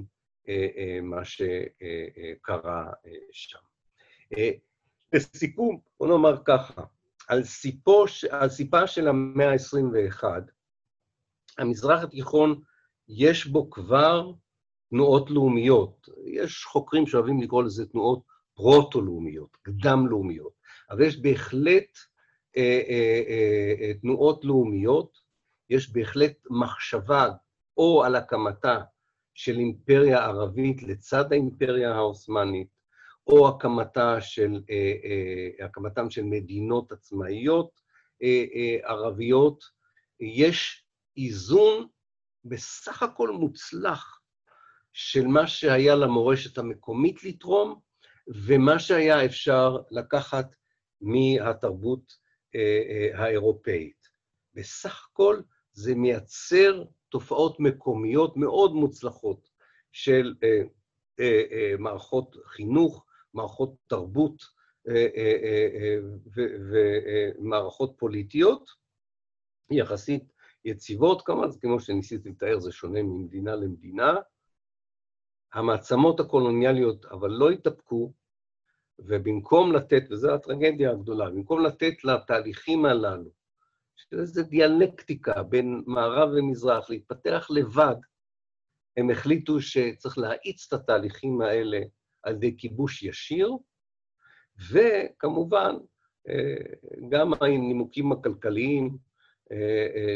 [1.02, 2.92] מה שקרה
[3.32, 3.58] שם.
[5.12, 6.82] לסיכום, בוא נאמר ככה,
[7.28, 10.24] על, סיפו, על סיפה של המאה ה-21,
[11.58, 12.60] המזרח התיכון
[13.08, 14.32] יש בו כבר
[14.90, 16.08] תנועות לאומיות.
[16.24, 18.29] יש חוקרים שאוהבים לקרוא לזה תנועות
[18.60, 20.52] פרוטו-לאומיות, קדם-לאומיות,
[20.90, 21.98] אבל יש בהחלט
[22.56, 23.22] אה, אה,
[23.80, 25.18] אה, תנועות לאומיות,
[25.70, 27.28] יש בהחלט מחשבה
[27.76, 28.80] או על הקמתה
[29.34, 32.68] של אימפריה ערבית לצד האימפריה העות'מאנית,
[33.26, 37.80] או הקמתה של, אה, אה, הקמתם של מדינות עצמאיות
[38.22, 39.64] אה, אה, ערביות.
[40.20, 40.84] יש
[41.16, 41.86] איזון
[42.44, 44.20] בסך הכל מוצלח
[44.92, 47.89] של מה שהיה למורשת המקומית לתרום,
[48.34, 50.54] ומה שהיה אפשר לקחת
[51.00, 52.12] מהתרבות
[52.54, 54.08] אה, אה, האירופאית.
[54.54, 55.40] בסך הכל
[55.72, 59.48] זה מייצר תופעות מקומיות מאוד מוצלחות
[59.92, 63.04] של אה, מערכות חינוך,
[63.34, 64.60] מערכות תרבות
[67.38, 68.70] ומערכות פוליטיות,
[69.70, 70.32] יחסית
[70.64, 74.14] יציבות כמה, כמו שניסיתי לתאר, זה שונה ממדינה למדינה.
[75.52, 78.12] המעצמות הקולוניאליות אבל לא התאפקו,
[79.06, 83.30] ובמקום לתת, וזו הטרגדיה הגדולה, במקום לתת לתהליכים הללו,
[84.12, 87.96] איזו דיאלקטיקה בין מערב ומזרח, להתפתח לבד,
[88.96, 91.80] הם החליטו שצריך להאיץ את התהליכים האלה
[92.22, 93.52] על ידי כיבוש ישיר,
[94.72, 95.74] וכמובן,
[97.08, 98.96] גם הנימוקים הכלכליים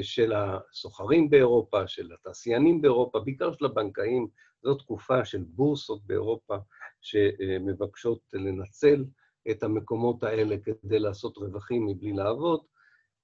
[0.02, 4.28] של הסוחרים באירופה, של התעשיינים באירופה, בעיקר של הבנקאים,
[4.62, 6.56] זו תקופה של בורסות באירופה
[7.04, 9.04] שמבקשות לנצל
[9.50, 12.60] את המקומות האלה כדי לעשות רווחים מבלי לעבוד.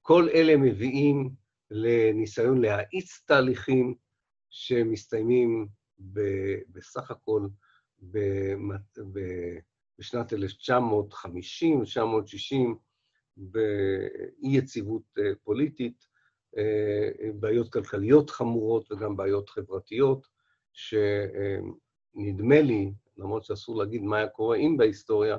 [0.02, 1.30] כל אלה מביאים
[1.70, 3.94] לניסיון להאיץ תהליכים
[4.50, 5.68] שמסתיימים
[6.68, 7.46] בסך הכל
[9.98, 10.36] בשנת 1950-1960
[13.36, 15.02] באי-יציבות
[15.44, 16.10] פוליטית,
[17.34, 20.26] בעיות כלכליות חמורות וגם בעיות חברתיות,
[20.72, 25.36] שנדמה לי, למרות שאסור להגיד מה היה קורה אם בהיסטוריה,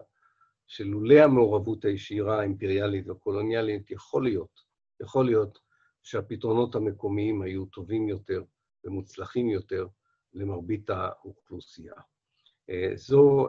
[0.67, 4.61] שלולא המעורבות הישירה האימפריאלית והקולוניאלית, יכול להיות,
[5.01, 5.59] יכול להיות
[6.03, 8.43] שהפתרונות המקומיים היו טובים יותר
[8.83, 9.87] ומוצלחים יותר
[10.33, 11.93] למרבית האוכלוסייה.
[12.95, 13.47] זו,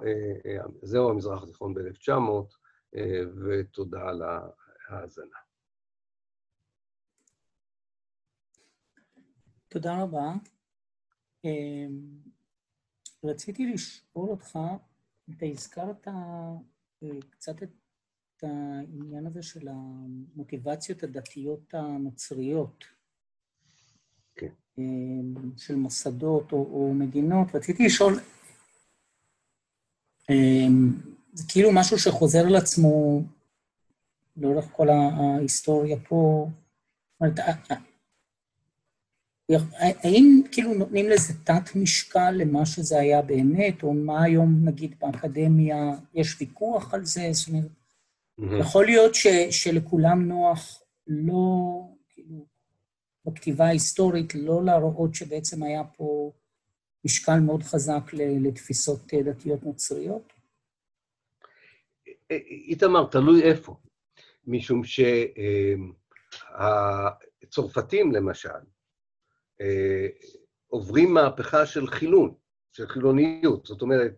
[0.83, 2.13] זהו המזרח התיכון ב-1900,
[3.45, 4.23] ותודה על
[4.89, 5.37] ההאזנה.
[9.69, 10.33] תודה רבה.
[13.25, 14.59] רציתי לשאול אותך,
[15.37, 16.09] אתה הזכרת
[17.31, 17.69] קצת את
[18.43, 22.85] העניין הזה של המוטיבציות הדתיות הנוצריות.
[24.35, 24.53] כן.
[25.57, 27.55] של מוסדות או, או מדינות.
[27.55, 28.21] רציתי לשאול,
[31.33, 33.23] זה כאילו משהו שחוזר על עצמו
[34.37, 36.49] לאורך כל ההיסטוריה פה.
[36.51, 37.39] זאת אומרת,
[39.77, 45.95] האם כאילו נותנים לזה תת משקל למה שזה היה באמת, או מה היום נגיד באקדמיה,
[46.15, 47.29] יש ויכוח על זה?
[47.33, 47.65] זאת אומרת,
[48.41, 48.61] mm-hmm.
[48.61, 52.47] יכול להיות ש, שלכולם נוח לא, כאילו,
[53.25, 56.33] בכתיבה ההיסטורית, לא להראות שבעצם היה פה
[57.05, 60.33] משקל מאוד חזק לתפיסות דתיות נוצריות?
[62.31, 63.77] איתמר, תלוי איפה.
[64.47, 64.83] משום
[67.45, 68.59] שהצרפתים, למשל, אה,
[70.67, 72.35] עוברים מהפכה של חילון,
[72.73, 73.67] של חילוניות.
[73.67, 74.13] זאת אומרת,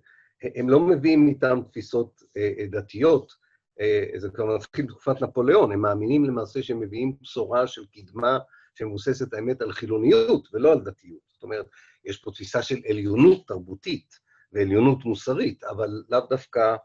[0.55, 3.33] הם לא מביאים איתם תפיסות אה, דתיות,
[3.81, 8.39] אה, זה כבר מתחיל בתקופת נפוליאון, הם מאמינים למעשה שהם מביאים בשורה של קדמה
[8.75, 11.21] שמבוססת האמת על חילוניות ולא על דתיות.
[11.29, 11.67] זאת אומרת,
[12.05, 14.15] יש פה תפיסה של עליונות תרבותית
[14.53, 16.77] ועליונות מוסרית, אבל לאו דווקא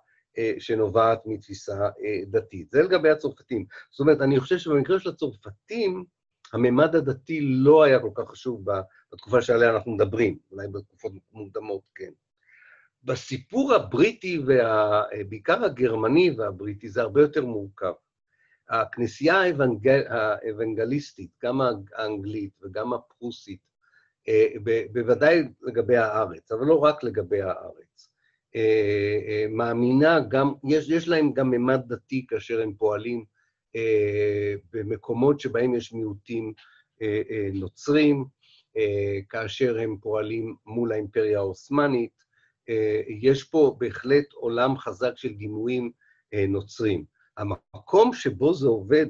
[0.60, 1.89] שנובעת מתפיסה
[2.32, 2.72] דתית.
[2.72, 3.66] זה לגבי הצרפתים.
[3.91, 6.05] זאת אומרת, אני חושב שבמקרה של הצרפתים,
[6.54, 8.66] הממד הדתי לא היה כל כך חשוב
[9.12, 12.12] בתקופה שעליה אנחנו מדברים, אולי בתקופות מוקדמות כן.
[13.04, 17.93] בסיפור הבריטי, ובעיקר הגרמני והבריטי, זה הרבה יותר מורכב.
[18.70, 21.62] הכנסייה האבנגל, האבנגליסטית, גם
[21.93, 23.60] האנגלית וגם הפרוסית,
[24.28, 24.45] אה,
[24.91, 28.10] בוודאי לגבי הארץ, אבל לא רק לגבי הארץ,
[28.56, 33.26] אה, אה, מאמינה גם, יש, יש להם גם ממד דתי כאשר הם פועלים
[34.74, 36.53] במקומות שבהם יש מיעוטים
[37.01, 38.26] אה, אה, נוצרים,
[39.30, 42.11] כאשר הם פועלים מול האימפריה העות'מאנית.
[43.22, 45.91] יש פה בהחלט עולם חזק של דימויים
[46.47, 47.05] נוצרים.
[47.38, 49.05] המקום שבו זה עובד,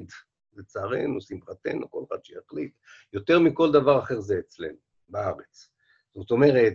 [0.56, 2.72] לצערנו, שמחתנו, כל אחד שיחליט,
[3.12, 4.76] יותר מכל דבר אחר זה אצלנו,
[5.08, 5.70] בארץ.
[6.14, 6.74] זאת אומרת,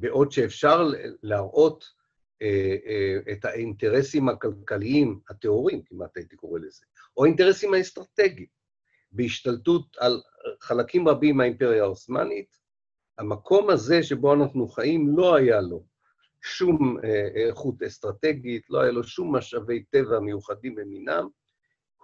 [0.00, 0.90] בעוד שאפשר
[1.22, 2.01] להראות אה, אה,
[3.32, 6.84] את האינטרסים הכלכליים, הטהורים כמעט הייתי קורא לזה,
[7.16, 8.48] או האינטרסים האסטרטגיים,
[9.12, 10.20] בהשתלטות על
[10.60, 12.56] חלקים רבים מהאימפריה העות'מאנית,
[13.18, 15.84] המקום הזה שבו אנחנו חיים לא היה לו
[16.42, 21.28] שום אה, איכות אסטרטגית, לא היה לו שום משאבי טבע מיוחדים במינם,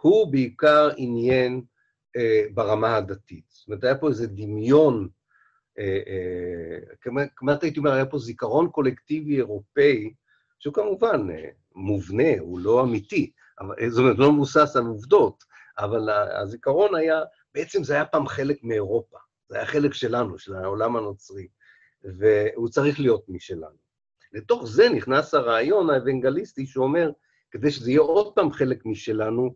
[0.01, 1.63] הוא בעיקר עניין
[2.55, 3.45] ברמה הדתית.
[3.49, 5.09] זאת אומרת, היה פה איזה דמיון,
[7.37, 10.15] כמעט הייתי אומר, היה פה זיכרון קולקטיבי אירופאי
[10.59, 15.45] שהוא כמובן אה, מובנה, הוא לא אמיתי, אה, זאת אומרת, לא מבוסס על עובדות,
[15.79, 16.09] אבל
[16.43, 17.23] הזיכרון היה,
[17.55, 21.49] בעצם זה היה פעם חלק מאירופה, זה היה חלק שלנו, של העולם הנוצרי,
[22.05, 23.89] והוא צריך להיות משלנו.
[24.33, 27.11] לתוך זה נכנס הרעיון האוונגליסטי שאומר,
[27.51, 29.55] כדי שזה יהיה עוד פעם חלק משלנו,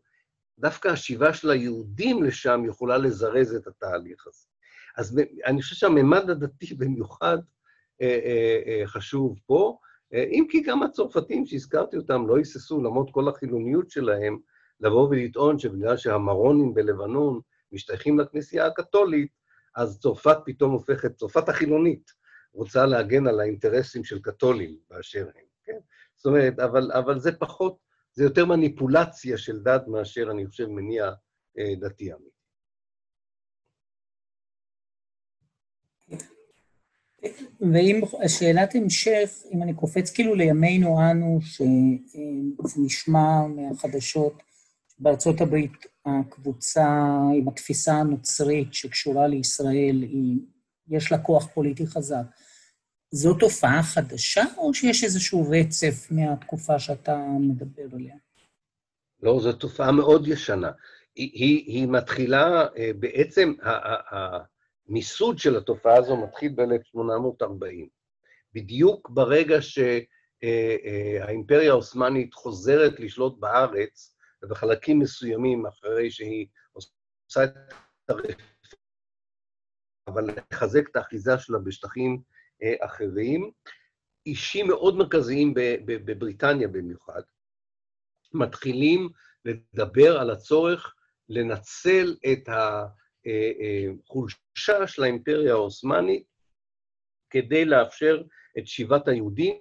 [0.59, 4.46] דווקא השיבה של היהודים לשם יכולה לזרז את התהליך הזה.
[4.96, 7.38] אז אני חושב שהממד הדתי במיוחד
[8.03, 9.78] אה, אה, אה, חשוב פה,
[10.12, 14.38] אם כי גם הצרפתים שהזכרתי אותם לא היססו, למרות כל החילוניות שלהם,
[14.80, 17.40] לבוא ולטעון שבגלל שהמרונים בלבנון
[17.72, 19.30] משתייכים לכנסייה הקתולית,
[19.76, 22.10] אז צרפת פתאום הופכת, צרפת החילונית,
[22.54, 25.78] רוצה להגן על האינטרסים של קתולים באשר הם, כן?
[26.16, 27.76] זאת אומרת, אבל, אבל זה פחות,
[28.12, 31.10] זה יותר מניפולציה של דת מאשר, אני חושב, מניע
[31.58, 32.41] אה, דתי אמיתי.
[37.60, 44.42] ואם, שאלת המשך, אם אני קופץ כאילו לימינו אנו, שזה נשמע מהחדשות,
[44.98, 45.72] בארצות הברית
[46.06, 46.86] הקבוצה
[47.34, 50.38] עם התפיסה הנוצרית שקשורה לישראל, היא,
[50.88, 52.24] יש לה כוח פוליטי חזק.
[53.10, 58.14] זו תופעה חדשה, או שיש איזשהו רצף מהתקופה שאתה מדבר עליה?
[59.22, 60.70] לא, זו תופעה מאוד ישנה.
[61.14, 63.52] היא, היא, היא מתחילה, אה, בעצם
[64.93, 67.88] המיסוד של התופעה הזו מתחיל ב-1840.
[68.55, 69.59] בדיוק ברגע
[70.40, 77.51] שהאימפריה העות'מאנית חוזרת לשלוט בארץ, ובחלקים מסוימים אחרי שהיא עושה את
[78.09, 78.34] הרפורמה,
[80.07, 82.22] אבל לחזק את האחיזה שלה בשטחים
[82.62, 83.51] אה, אחרים,
[84.26, 87.22] אישים מאוד מרכזיים בבריטניה במיוחד,
[88.34, 89.09] מתחילים
[89.45, 90.95] לדבר על הצורך
[91.28, 92.86] לנצל את ה...
[94.06, 96.24] חולשה של האימפריה העות'מאנית
[97.30, 98.22] כדי לאפשר
[98.58, 99.56] את שיבת היהודים,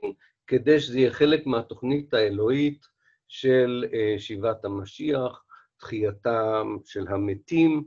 [0.47, 2.85] כדי שזה יהיה חלק מהתוכנית האלוהית
[3.27, 5.43] של אה, שיבת המשיח,
[5.77, 7.83] תחייתם של המתים,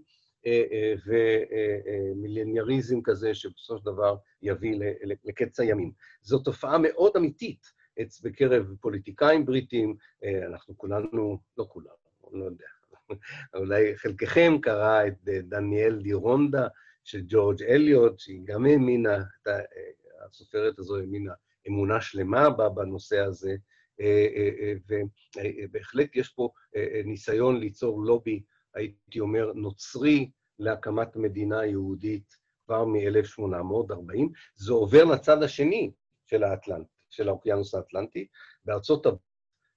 [0.46, 0.94] אה, אה,
[2.14, 4.78] ומיליאניאריזם כזה שבסופו של דבר יביא
[5.24, 5.92] לקץ הימים.
[6.22, 7.66] זו תופעה מאוד אמיתית
[8.22, 9.96] בקרב פוליטיקאים בריטים,
[10.46, 11.96] אנחנו כולנו, לא כולנו,
[12.32, 12.66] לא יודע,
[13.54, 16.68] אולי חלקכם קרא את אה, דניאל דירונדה,
[17.04, 19.22] של ג'ורג' אליוט, שהיא גם האמינה,
[20.26, 21.32] הסופרת הזו האמינה
[21.68, 23.56] אמונה שלמה בנושא הזה,
[25.64, 26.48] ובהחלט יש פה
[27.04, 28.42] ניסיון ליצור לובי,
[28.74, 32.36] הייתי אומר, נוצרי, להקמת מדינה יהודית
[32.66, 34.18] כבר מ-1840.
[34.56, 35.90] זה עובר לצד השני
[36.26, 38.26] של האטלנט, של האוקיינוס האטלנטי,
[38.64, 39.22] בארצות הברית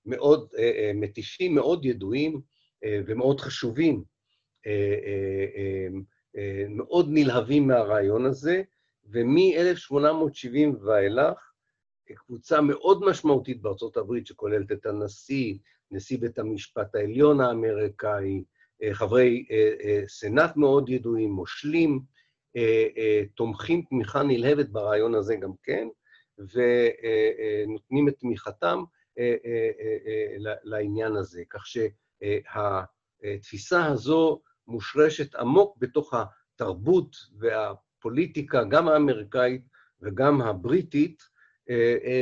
[0.06, 0.50] מאוד
[0.96, 2.42] מתישים, מאוד ידועים
[2.86, 4.04] ומאוד חשובים,
[6.70, 8.62] מאוד נלהבים מהרעיון הזה,
[9.06, 11.52] ומ-1870 ואילך,
[12.14, 15.58] קבוצה מאוד משמעותית בארצות הברית, שכוללת את הנשיא,
[15.92, 18.44] נשיא בית המשפט העליון האמריקאי,
[18.92, 19.46] חברי
[20.08, 22.00] סנאט מאוד ידועים, מושלים,
[23.36, 25.88] תומכים תמיכה נלהבת ברעיון הזה גם כן,
[26.38, 28.84] ונותנים את תמיכתם
[30.64, 31.44] לעניין הזה.
[31.50, 31.64] כך
[32.24, 39.62] שהתפיסה הזו מושרשת עמוק בתוך התרבות והפוליטיקה, גם האמריקאית
[40.02, 41.24] וגם הבריטית,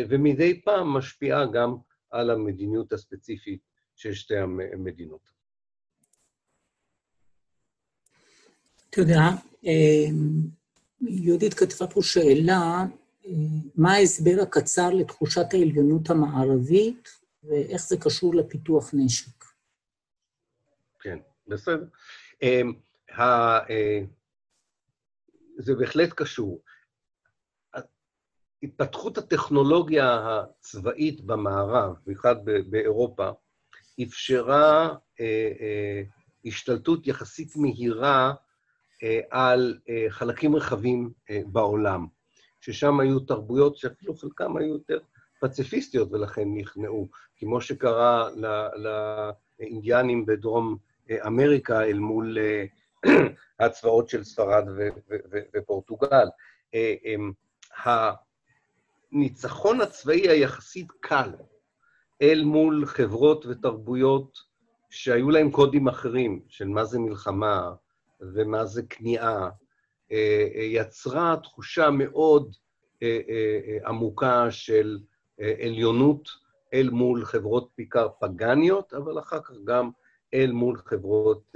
[0.09, 1.75] ומדי פעם משפיעה גם
[2.11, 3.59] על המדיניות הספציפית
[3.95, 5.29] של שתי המדינות.
[8.89, 9.29] תודה.
[11.01, 12.85] יהודית כתבה פה שאלה,
[13.75, 17.09] מה ההסבר הקצר לתחושת העליונות המערבית,
[17.43, 19.44] ואיך זה קשור לפיתוח נשק?
[21.05, 21.85] כן, בסדר.
[25.57, 26.61] זה בהחלט קשור.
[28.63, 33.29] התפתחות הטכנולוגיה הצבאית במערב, במיוחד באירופה,
[34.03, 34.95] אפשרה
[36.45, 38.33] השתלטות יחסית מהירה
[39.29, 39.79] על
[40.09, 41.13] חלקים רחבים
[41.45, 42.07] בעולם,
[42.61, 44.99] ששם היו תרבויות שאפילו חלקם היו יותר
[45.41, 48.29] פציפיסטיות ולכן נכנעו, כמו שקרה
[49.59, 50.77] לאינדיאנים בדרום
[51.11, 52.37] אמריקה אל מול
[53.59, 54.63] הצבאות של ספרד
[55.53, 56.27] ופורטוגל.
[59.11, 61.29] הניצחון הצבאי היחסית קל
[62.21, 64.37] אל מול חברות ותרבויות
[64.89, 67.71] שהיו להם קודים אחרים של מה זה מלחמה,
[68.21, 69.49] ומה זה כניעה,
[70.55, 72.55] יצרה תחושה מאוד
[73.85, 74.99] עמוקה של
[75.39, 76.29] עליונות
[76.73, 79.89] אל מול חברות בעיקר פגניות, אבל אחר כך גם
[80.35, 81.55] אל מול חברות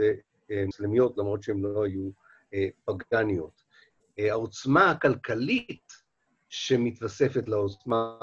[0.65, 2.09] מוסלמיות, למרות שהן לא היו
[2.85, 3.61] פגניות.
[4.17, 5.93] העוצמה הכלכלית
[6.49, 8.17] שמתווספת לעוצמה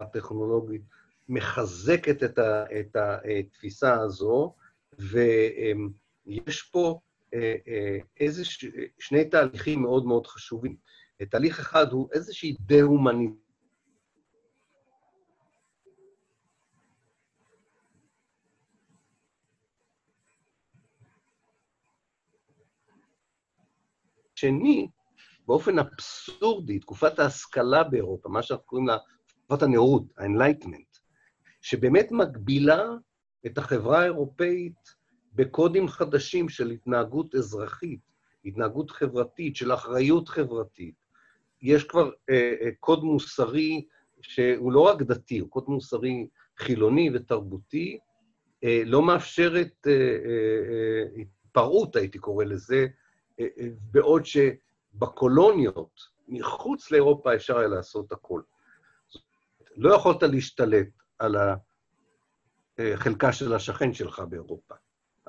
[0.00, 0.82] הטכנולוגית
[1.28, 2.22] מחזקת
[2.80, 4.54] את התפיסה הזו,
[4.98, 7.00] ויש פה
[8.20, 8.42] איזה
[8.98, 10.76] שני תהליכים מאוד מאוד חשובים.
[11.30, 13.47] תהליך אחד הוא איזושהי דה-הומניזציה.
[24.40, 24.88] שני,
[25.46, 30.98] באופן אבסורדי, תקופת ההשכלה באירופה, מה שאנחנו קוראים לה תקופת הנאורות, ה-Enlightenment,
[31.60, 32.84] שבאמת מגבילה
[33.46, 34.94] את החברה האירופאית
[35.32, 38.00] בקודים חדשים של התנהגות אזרחית,
[38.44, 40.94] התנהגות חברתית, של אחריות חברתית.
[41.62, 43.84] יש כבר אה, אה, קוד מוסרי
[44.20, 46.26] שהוא לא רק דתי, הוא קוד מוסרי
[46.58, 47.98] חילוני ותרבותי,
[48.64, 53.07] אה, לא מאפשרת אה, אה, התפרעות, הייתי קורא לזה, אה, אה,
[53.92, 58.42] בעוד שבקולוניות, מחוץ לאירופה אפשר היה לעשות הכול.
[59.76, 61.36] לא יכולת להשתלט על
[62.78, 64.74] החלקה של השכן שלך באירופה.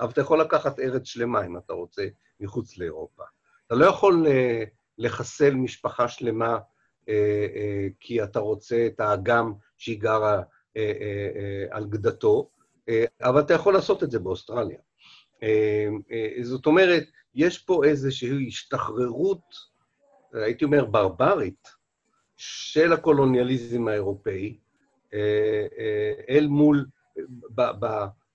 [0.00, 2.08] אבל אתה יכול לקחת ארץ שלמה, אם אתה רוצה,
[2.40, 3.22] מחוץ לאירופה.
[3.66, 4.64] אתה לא יכול אה,
[4.98, 6.58] לחסל משפחה שלמה
[7.08, 10.42] אה, אה, כי אתה רוצה את האגם שהיא גרה
[11.70, 12.50] על גדתו,
[13.22, 14.78] אבל אתה יכול לעשות את זה באוסטרליה.
[16.42, 19.54] זאת אומרת, יש פה איזושהי השתחררות,
[20.32, 21.68] הייתי אומר, ברברית,
[22.36, 24.58] של הקולוניאליזם האירופאי
[26.28, 26.86] אל מול,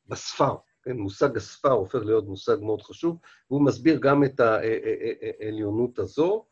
[0.07, 0.55] בספר.
[0.83, 3.17] כן, מושג הספר הופך להיות מושג מאוד חשוב,
[3.49, 6.45] והוא מסביר גם את העליונות הזו.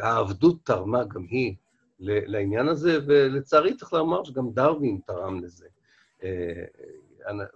[0.00, 1.54] העבדות תרמה גם היא
[1.98, 5.66] לעניין הזה, ולצערי צריך לומר שגם דרווין תרם לזה.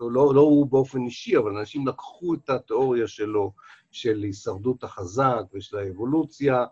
[0.00, 3.52] לא, לא הוא באופן אישי, אבל אנשים לקחו את התיאוריה שלו,
[3.90, 6.64] של הישרדות החזק ושל האבולוציה,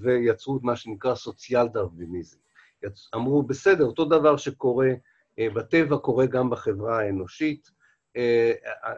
[0.00, 2.38] ויצרו את מה שנקרא סוציאל דרוויניזם.
[3.14, 4.90] אמרו, בסדר, אותו דבר שקורה
[5.38, 7.70] בטבע קורה גם בחברה האנושית,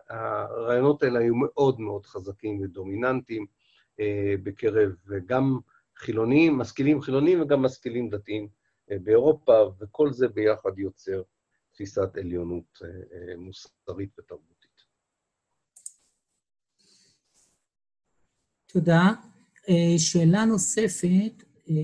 [0.09, 3.47] הרעיונות האלה היו מאוד מאוד חזקים ודומיננטיים
[4.43, 4.93] בקרב
[5.27, 5.59] גם
[5.97, 8.49] חילונים, משכילים חילונים וגם משכילים דתיים
[8.91, 11.23] באירופה, וכל זה ביחד יוצר
[11.79, 12.79] תפיסת עליונות
[13.37, 14.83] מוסרית ותרבותית.
[18.67, 19.03] תודה.
[19.69, 21.75] אה, שאלה נוספת, אה,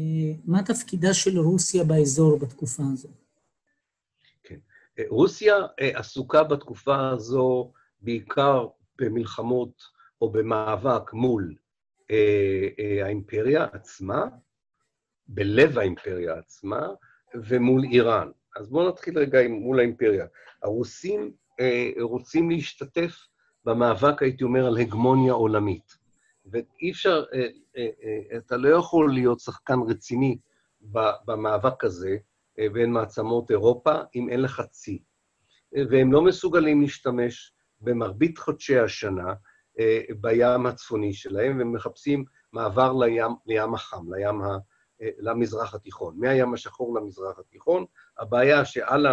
[0.45, 3.09] מה תפקידה של רוסיה באזור בתקופה הזו?
[4.43, 4.59] כן.
[5.09, 8.69] רוסיה עסוקה בתקופה הזו בעיקר
[8.99, 9.83] במלחמות
[10.21, 11.57] או במאבק מול
[13.05, 14.25] האימפריה עצמה,
[15.27, 16.89] בלב האימפריה עצמה,
[17.35, 18.31] ומול איראן.
[18.57, 20.27] אז בואו נתחיל רגע מול האימפריה.
[20.63, 23.27] הרוסים אה, רוצים להשתתף
[23.65, 25.95] במאבק, הייתי אומר, על הגמוניה עולמית.
[26.47, 27.47] ואי אפשר, אה,
[27.77, 30.39] אה, אה, אתה לא יכול להיות שחקן רציני
[31.27, 32.17] במאבק הזה
[32.59, 35.03] אה, בין מעצמות אירופה אם אין לך צי.
[35.77, 39.35] אה, והם לא מסוגלים להשתמש במרבית חודשי השנה
[39.79, 44.59] אה, בים הצפוני שלהם, והם מחפשים מעבר לים, לים החם, לים ה...
[45.03, 47.85] אה, למזרח התיכון, מהים השחור למזרח התיכון.
[48.19, 49.07] הבעיה שעל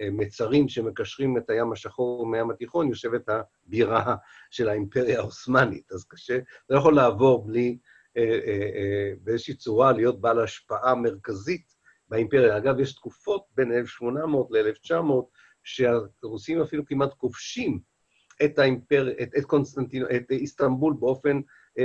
[0.00, 4.16] המצרים שמקשרים את הים השחור מהים התיכון יושבת הבירה
[4.50, 7.78] של האימפריה העות'מאנית, אז קשה, אתה לא יכול לעבור בלי
[8.16, 11.76] אה, אה, באיזושהי צורה להיות בעל השפעה מרכזית
[12.08, 12.56] באימפריה.
[12.56, 14.94] אגב, יש תקופות בין 1800 ל-1900
[15.64, 17.80] שהרוסים אפילו כמעט כובשים
[18.44, 21.40] את האימפריה, את, את קונסטנטינו, את איסטנבול באופן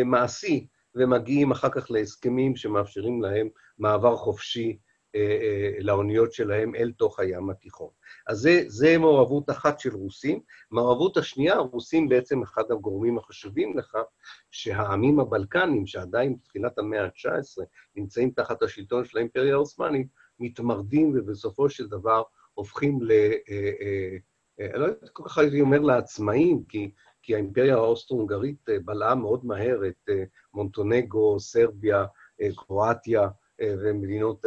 [0.06, 4.78] מעשי, ומגיעים אחר כך להסכמים שמאפשרים להם מעבר חופשי
[5.16, 7.90] אה, אה, לאוניות שלהם אל תוך הים התיכון.
[8.28, 10.40] אז זה, זה מעורבות אחת של רוסים.
[10.72, 14.04] מעורבות השנייה, הרוסים בעצם אחד הגורמים החשובים לכך
[14.52, 17.64] שהעמים הבלקנים, שעדיין בתחילת המאה ה-19
[17.96, 20.08] נמצאים תחת השלטון של האימפריה העות'מאנית,
[20.40, 22.24] מתמרדים ובסופו של דבר
[22.54, 23.12] הופכים ל...
[23.12, 24.18] אה,
[24.60, 26.92] אני לא כל כך הייתי אומר לעצמאים, כי
[27.26, 30.24] כי האימפריה האוסטרו-הונגרית אה, בלעה מאוד מהר את אה,
[30.54, 32.06] מונטונגו, סרביה,
[32.42, 33.28] אה, קרואטיה
[33.62, 34.46] ומדינות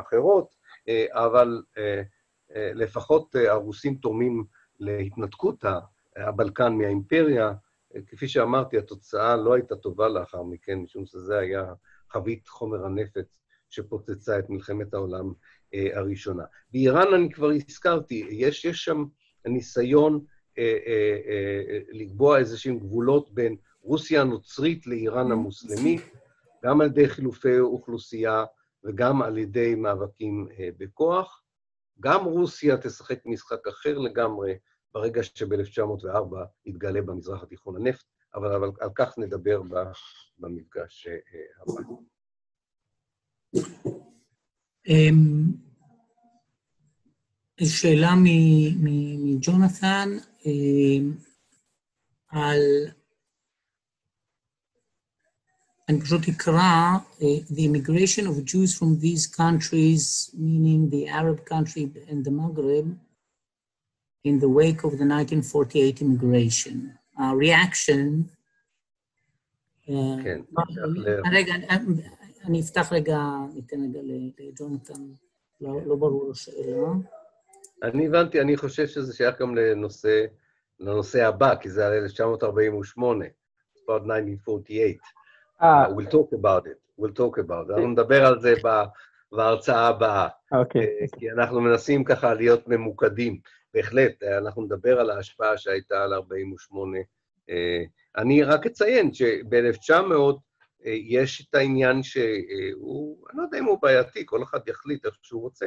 [0.00, 0.54] אחרות,
[1.10, 1.62] אבל
[2.56, 4.44] לפחות הרוסים תורמים
[4.80, 5.64] להתנתקות
[6.16, 7.52] הבלקן מהאימפריה.
[8.06, 11.64] כפי שאמרתי, התוצאה לא הייתה טובה לאחר מכן, משום שזה היה
[12.10, 13.38] חבית חומר הנפץ
[13.70, 15.32] שפוצצה את מלחמת העולם
[15.74, 16.44] הראשונה.
[16.72, 19.04] באיראן אני כבר הזכרתי, יש, יש שם
[19.46, 20.24] ניסיון
[21.92, 26.02] לקבוע איזשהם גבולות בין רוסיה הנוצרית לאיראן המוסלמית,
[26.64, 28.44] גם על ידי חילופי אוכלוסייה
[28.84, 30.48] וגם על ידי מאבקים
[30.78, 31.42] בכוח.
[32.00, 34.58] גם רוסיה תשחק משחק אחר לגמרי
[34.92, 36.36] ברגע שב-1904
[36.66, 38.04] יתגלה במזרח התיכון הנפט,
[38.34, 39.62] אבל, אבל על כך נדבר
[40.38, 41.08] במפגש
[41.62, 41.82] הבא.
[47.60, 48.14] אמ, שאלה
[49.24, 50.08] מג'ונתן,
[52.28, 52.60] על...
[55.88, 56.96] אני פשוט אקרא,
[57.50, 62.96] the immigration of Jews from these countries, meaning the Arab country and the Maghreb,
[64.24, 66.98] in the wake of the 1948 immigration.
[67.18, 68.24] Uh, reaction...
[70.22, 70.40] כן,
[71.32, 71.54] רגע,
[72.44, 73.18] אני אפתח רגע,
[73.54, 74.00] ניתן רגע
[74.38, 75.02] לג'ונתן,
[75.60, 76.92] לא ברור השאלה.
[77.82, 80.24] אני הבנתי, אני חושב שזה שייך גם לנושא
[80.80, 84.98] לנושא הבא, כי זה על 1948, it's about 1948.
[85.60, 87.72] Uh, we'll talk about it, we'll talk about it.
[87.72, 88.54] אנחנו נדבר על זה
[89.32, 90.28] בהרצאה הבאה.
[90.52, 90.82] אוקיי.
[90.82, 91.18] Okay.
[91.18, 93.38] כי אנחנו מנסים ככה להיות ממוקדים.
[93.74, 96.98] בהחלט, אנחנו נדבר על ההשפעה שהייתה על 48.
[98.16, 99.92] אני רק אציין שב-1900
[100.84, 105.42] יש את העניין שהוא, אני לא יודע אם הוא בעייתי, כל אחד יחליט איך שהוא
[105.42, 105.66] רוצה,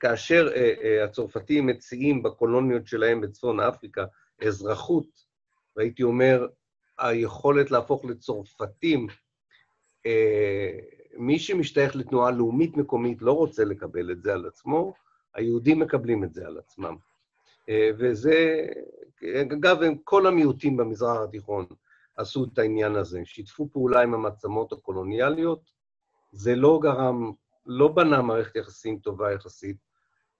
[0.00, 4.04] כאשר uh, uh, הצרפתים מציעים בקולוניות שלהם בצפון אפריקה
[4.46, 5.06] אזרחות,
[5.76, 6.46] והייתי אומר,
[6.98, 10.10] היכולת להפוך לצרפתים, uh,
[11.16, 14.94] מי שמשתייך לתנועה לאומית מקומית לא רוצה לקבל את זה על עצמו,
[15.34, 16.96] היהודים מקבלים את זה על עצמם.
[17.62, 18.66] Uh, וזה,
[19.52, 21.66] אגב, כל המיעוטים במזרח התיכון
[22.16, 25.60] עשו את העניין הזה, שיתפו פעולה עם המעצמות הקולוניאליות,
[26.32, 27.32] זה לא גרם,
[27.66, 29.89] לא בנה מערכת יחסים טובה יחסית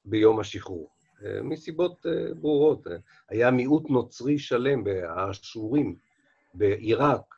[0.04, 0.88] ביום השחרור,
[1.24, 2.86] אה, מסיבות אה, ברורות.
[3.28, 5.96] היה מיעוט נוצרי שלם, האשורים,
[6.54, 7.34] בעיראק,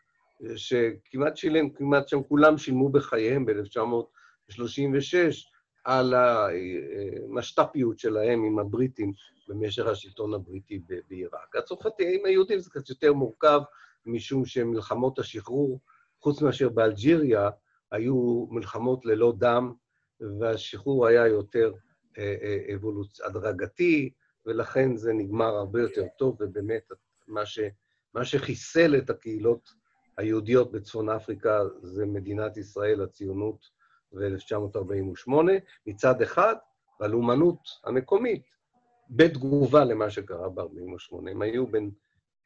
[0.56, 5.14] שכמעט שילם, כמעט שם כולם שילמו בחייהם ב-1936
[5.84, 9.12] על המשת"פיות שלהם עם הבריטים
[9.48, 11.56] במשך השלטון הבריטי בעיראק.
[11.56, 13.60] הצרפתים היהודים זה קצת יותר מורכב,
[14.06, 15.80] משום שמלחמות השחרור,
[16.20, 17.50] חוץ מאשר באלג'יריה,
[17.90, 19.72] היו מלחמות ללא דם,
[20.40, 21.91] והשחרור היה יותר אה, אה,
[22.74, 23.20] אבולוצ...
[23.20, 24.10] הדרגתי,
[24.46, 26.92] ולכן זה נגמר הרבה יותר טוב, ובאמת
[27.26, 27.60] מה, ש...
[28.14, 29.68] מה שחיסל את הקהילות
[30.16, 33.64] היהודיות בצפון אפריקה זה מדינת ישראל, הציונות
[34.12, 35.32] ב-1948,
[35.86, 36.54] מצד אחד,
[37.00, 38.42] והלאומנות המקומית,
[39.10, 41.30] בתגובה למה שקרה ב-48.
[41.30, 41.90] הם היו בין,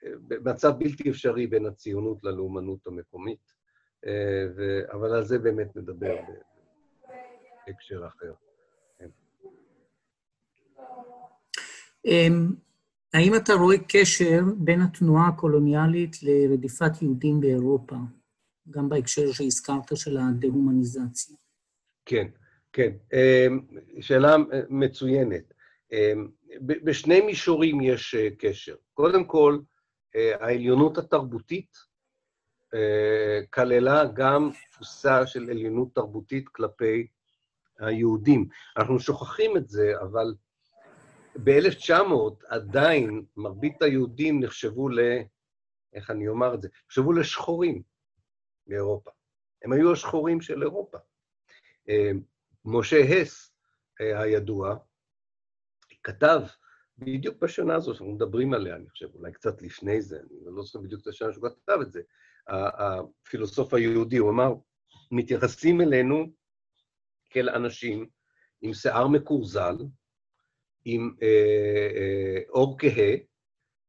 [0.03, 3.53] במצב בלתי אפשרי בין הציונות ללאומנות המקומית,
[4.93, 6.17] אבל על זה באמת נדבר
[7.67, 8.33] בהקשר אחר.
[8.99, 9.09] כן.
[10.79, 11.96] אמ,
[13.15, 17.97] האם אתה רואה קשר בין התנועה הקולוניאלית לרדיפת יהודים באירופה,
[18.71, 21.37] גם בהקשר שהזכרת של הדה-הומניזציה?
[22.05, 22.27] כן,
[22.73, 22.93] כן.
[23.13, 23.61] אמ,
[24.01, 24.37] שאלה
[24.69, 25.55] מצוינת.
[25.93, 26.29] אמ,
[26.61, 28.75] בשני מישורים יש אה, קשר.
[28.95, 29.59] קודם כל,
[30.17, 31.77] אה, העליונות התרבותית
[32.75, 37.07] אה, כללה גם תפוסה של עליונות תרבותית כלפי
[37.79, 38.49] היהודים.
[38.77, 40.35] אנחנו שוכחים את זה, אבל
[41.45, 45.01] ב-1900 עדיין מרבית היהודים נחשבו ל...
[45.93, 46.69] איך אני אומר את זה?
[46.87, 47.83] נחשבו לשחורים
[48.67, 49.11] באירופה.
[49.63, 50.99] הם היו השחורים של אירופה.
[52.65, 53.53] משה הס
[54.01, 54.77] הידוע,
[56.03, 56.41] כתב
[56.99, 60.79] בדיוק בשנה הזו שאנחנו מדברים עליה, אני חושב, אולי קצת לפני זה, אני לא זוכר
[60.79, 62.03] בדיוק את השנה שהוא כתב את זה,
[62.49, 64.55] הפילוסוף היהודי, הוא אמר,
[65.11, 66.27] מתייחסים אלינו
[67.31, 68.09] כאל אנשים
[68.63, 69.77] עם שיער מקורזל,
[70.89, 73.15] עם אה, אה, אור כהה,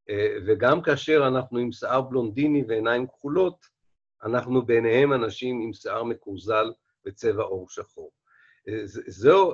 [0.09, 3.65] אה, וגם כאשר אנחנו עם שיער בלונדיני ועיניים כחולות,
[4.23, 6.71] אנחנו בעיניהם אנשים עם שיער מקורזל
[7.05, 8.11] וצבע עור שחור.
[9.07, 9.53] זהו,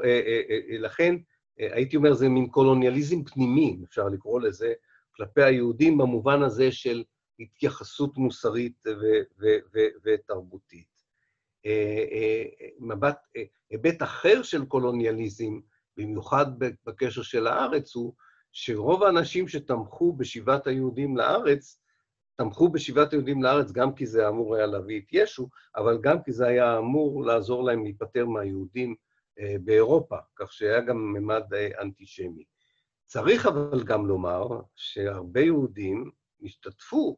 [0.80, 1.16] לכן,
[1.58, 4.74] הייתי אומר, זה מין קולוניאליזם פנימי, אפשר לקרוא לזה,
[5.16, 7.04] כלפי היהודים במובן הזה של
[7.40, 8.84] התייחסות מוסרית
[10.04, 10.88] ותרבותית.
[12.80, 13.18] מבט,
[13.70, 15.60] היבט אחר של קולוניאליזם,
[15.98, 16.46] במיוחד
[16.86, 18.14] בקשר של הארץ, הוא
[18.52, 21.80] שרוב האנשים שתמכו בשיבת היהודים לארץ,
[22.36, 26.32] תמכו בשיבת היהודים לארץ גם כי זה אמור היה להביא את ישו, אבל גם כי
[26.32, 28.96] זה היה אמור לעזור להם להיפטר מהיהודים
[29.40, 32.44] אה, באירופה, כך שהיה גם ממד אה, אנטישמי.
[33.06, 36.12] צריך אבל גם לומר שהרבה יהודים
[36.44, 37.18] השתתפו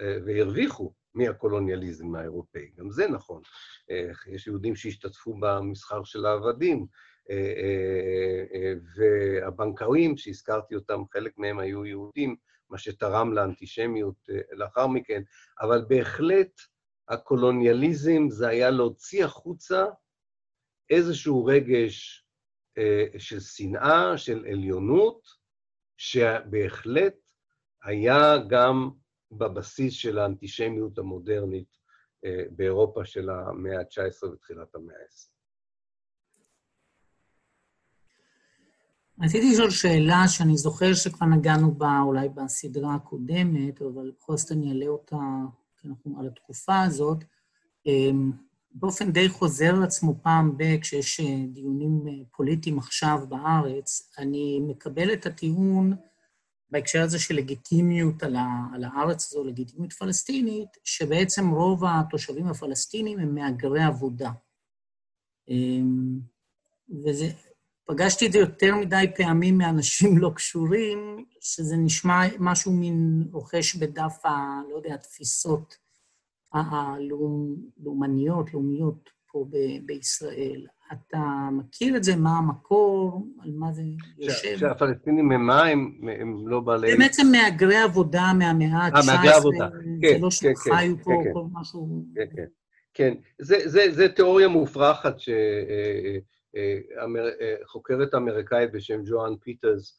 [0.00, 2.70] אה, והרוויחו מהקולוניאליזם האירופאי.
[2.76, 3.42] גם זה נכון.
[4.26, 6.86] יש יהודים שהשתתפו במסחר של העבדים,
[8.96, 12.36] והבנקאים שהזכרתי אותם, חלק מהם היו יהודים,
[12.70, 15.22] מה שתרם לאנטישמיות לאחר מכן,
[15.60, 16.60] אבל בהחלט
[17.08, 19.84] הקולוניאליזם זה היה להוציא החוצה
[20.90, 22.26] איזשהו רגש
[22.78, 25.22] אה, של שנאה, של עליונות,
[25.96, 27.14] שבהחלט
[27.82, 28.90] היה גם
[29.30, 31.78] בבסיס של האנטישמיות המודרנית
[32.24, 35.37] אה, באירופה של המאה ה-19 ותחילת המאה ה-20.
[39.22, 44.68] רציתי לשאול שאלה שאני זוכר שכבר נגענו בה אולי בסדרה הקודמת, אבל בכל זאת אני
[44.68, 45.16] אעלה אותה,
[45.76, 45.88] כי
[46.18, 47.24] על התקופה הזאת.
[47.86, 48.32] אמ,
[48.72, 55.12] באופן די חוזר לעצמו פעם ב- כשיש אה, דיונים אה, פוליטיים עכשיו בארץ, אני מקבל
[55.12, 55.96] את הטיעון
[56.70, 63.18] בהקשר הזה של לגיטימיות על, ה- על הארץ הזו, לגיטימיות פלסטינית, שבעצם רוב התושבים הפלסטינים
[63.18, 64.30] הם מהגרי עבודה.
[65.48, 66.20] אמ,
[67.04, 67.26] וזה,
[67.90, 74.26] פגשתי את זה יותר מדי פעמים מאנשים לא קשורים, שזה נשמע משהו מין רוכש בדף
[74.26, 74.60] ה...
[74.70, 75.76] לא יודע, תפיסות
[76.52, 79.46] הלאומניות, לאומיות פה
[79.86, 80.66] בישראל.
[80.92, 83.82] אתה מכיר את זה, מה המקור, על מה זה
[84.18, 84.58] יושב?
[84.58, 85.66] שהפלסטינים הם מה?
[85.66, 86.90] הם, הם לא בעלי...
[86.90, 88.96] זה בעצם מהגרי עבודה מהמאה ה-19.
[88.96, 89.68] אה, מהגרי עבודה,
[90.02, 92.04] כן, זה לא כן, שהם חיו כן, פה, כן, כל משהו...
[92.14, 92.44] כן, כן.
[92.94, 95.14] כן, זה, זה, זה תיאוריה מופרכת
[97.64, 99.98] שחוקרת אמריקאית בשם ג'ואן פיטרס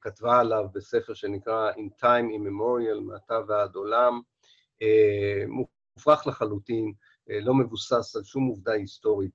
[0.00, 4.20] כתבה עליו בספר שנקרא In Time Immemorial, מעתה ועד עולם.
[4.82, 6.92] אה, מופרך לחלוטין,
[7.30, 9.32] אה, לא מבוסס על שום עובדה היסטורית.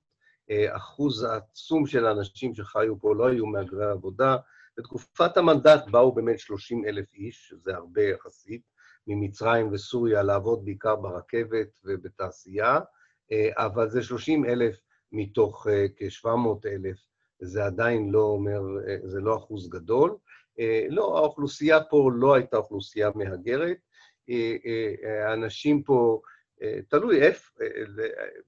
[0.50, 4.36] אה, אחוז העצום של האנשים שחיו פה לא היו מהגרי עבודה.
[4.78, 8.62] בתקופת המנדט באו באמת 30 אלף איש, שזה הרבה יחסית,
[9.06, 12.80] ממצרים וסוריה לעבוד בעיקר ברכבת ובתעשייה,
[13.56, 14.80] אבל זה 30 אלף
[15.12, 15.66] מתוך
[15.96, 16.98] כ-700 אלף,
[17.40, 18.60] זה עדיין לא אומר,
[19.04, 20.16] זה לא אחוז גדול.
[20.88, 23.76] לא, האוכלוסייה פה לא הייתה אוכלוסייה מהגרת,
[24.30, 26.20] אה, אה, האנשים פה,
[26.62, 27.50] אה, תלוי איפה,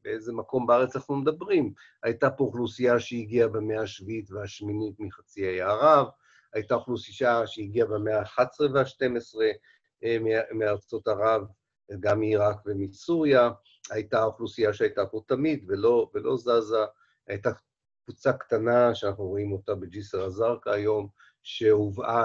[0.05, 1.73] באיזה מקום בארץ אנחנו מדברים.
[2.03, 6.07] הייתה פה אוכלוסייה שהגיעה במאה השביעית והשמינית מחצי האי ערב,
[6.53, 9.39] הייתה אוכלוסייה שהגיעה במאה ה-11 וה-12
[10.53, 11.43] מארצות ערב,
[12.01, 13.51] גם מעיראק ומסוריה,
[13.91, 16.85] הייתה אוכלוסייה שהייתה פה תמיד ולא, ולא זזה,
[17.27, 17.51] הייתה
[18.05, 21.09] קבוצה קטנה שאנחנו רואים אותה בג'יסר א-זרקא היום,
[21.43, 22.25] שהובאה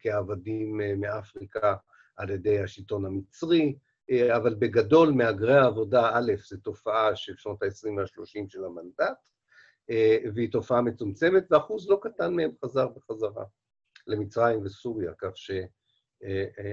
[0.00, 1.74] כעבדים מאפריקה
[2.16, 3.78] על ידי השלטון המצרי,
[4.10, 9.16] אה, אבל בגדול מהגרי העבודה, א', זו תופעה של שנות ה-20 וה-30 של המנדט,
[9.90, 13.44] אה, והיא תופעה מצומצמת, ואחוז לא קטן מהם חזר בחזרה
[14.06, 15.30] למצרים וסוריה, כך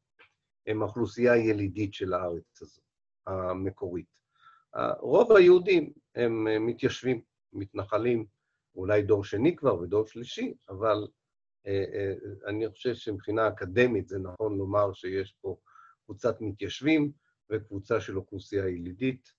[0.67, 2.81] הם האוכלוסייה הילידית של הארץ הזו,
[3.27, 4.05] המקורית.
[4.99, 7.21] רוב היהודים הם מתיישבים,
[7.53, 8.25] מתנחלים,
[8.75, 11.07] אולי דור שני כבר ודור שלישי, אבל
[11.67, 12.13] אה, אה,
[12.47, 15.57] אני חושב שמבחינה אקדמית זה נכון לומר שיש פה
[16.05, 17.11] קבוצת מתיישבים
[17.49, 19.33] וקבוצה של אוכלוסייה ילידית.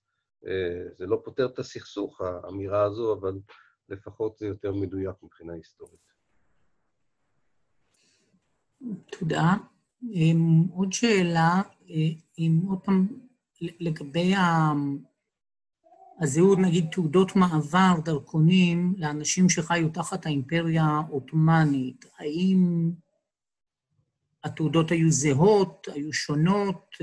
[0.45, 3.39] אה, זה לא פותר את הסכסוך, האמירה הזו, אבל
[3.89, 6.11] לפחות זה יותר מדויק מבחינה היסטורית.
[9.19, 9.53] תודה.
[10.73, 11.61] עוד שאלה,
[12.37, 13.07] אם עוד פעם,
[13.61, 14.33] לגבי
[16.21, 22.91] הזהות, נגיד, תעודות מעבר, דרכונים, לאנשים שחיו תחת האימפריה העות'מאנית, האם
[24.43, 26.95] התעודות היו זהות, היו שונות?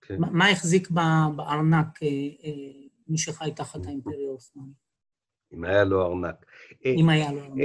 [0.00, 0.16] כן.
[0.18, 2.08] מה החזיק בארנק אה,
[2.44, 4.88] אה, מי שחי תחת האימפריה העות'מאנית?
[5.52, 6.46] אם היה לו ארנק.
[6.84, 7.58] אם היה לו ארנק.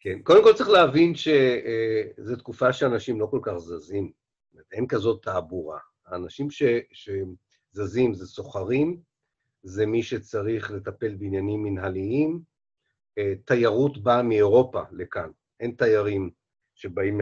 [0.00, 4.12] כן, קודם כל צריך להבין שזו תקופה שאנשים לא כל כך זזים,
[4.72, 5.78] אין כזאת תעבורה.
[6.06, 6.62] האנשים ש,
[6.92, 9.00] שזזים זה סוחרים,
[9.62, 12.40] זה מי שצריך לטפל בעניינים מנהליים.
[13.18, 16.30] אה, תיירות באה מאירופה לכאן, אין תיירים
[16.74, 17.20] שבאים...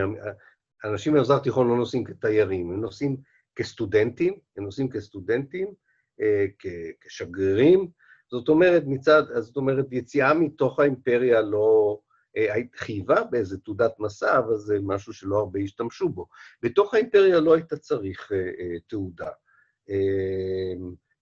[0.84, 3.16] אנשים במזרח תיכון לא נוסעים כתיירים, הם נוסעים
[3.56, 5.68] כסטודנטים, הם נוסעים כסטודנטים,
[6.20, 6.46] אה,
[7.00, 7.88] כשגרירים.
[8.30, 12.07] זאת אומרת, מצד, זאת אומרת, יציאה מתוך האימפריה לא אה,
[12.76, 16.26] חייבה באיזה תעודת מסע, אבל זה משהו שלא הרבה השתמשו בו.
[16.62, 18.32] בתוך האימפריה לא היית צריך
[18.88, 19.30] תעודה.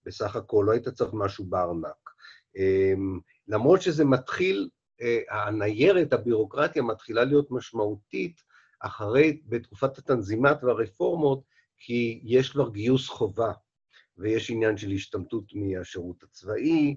[0.05, 2.09] בסך הכל, לא היית צריך משהו בארנק.
[2.57, 4.69] אמ, למרות שזה מתחיל,
[5.01, 8.41] אה, הניירת, הבירוקרטיה מתחילה להיות משמעותית
[8.79, 11.43] אחרי, בתקופת התנזימת והרפורמות,
[11.77, 13.51] כי יש כבר גיוס חובה,
[14.17, 16.95] ויש עניין של השתמטות מהשירות הצבאי,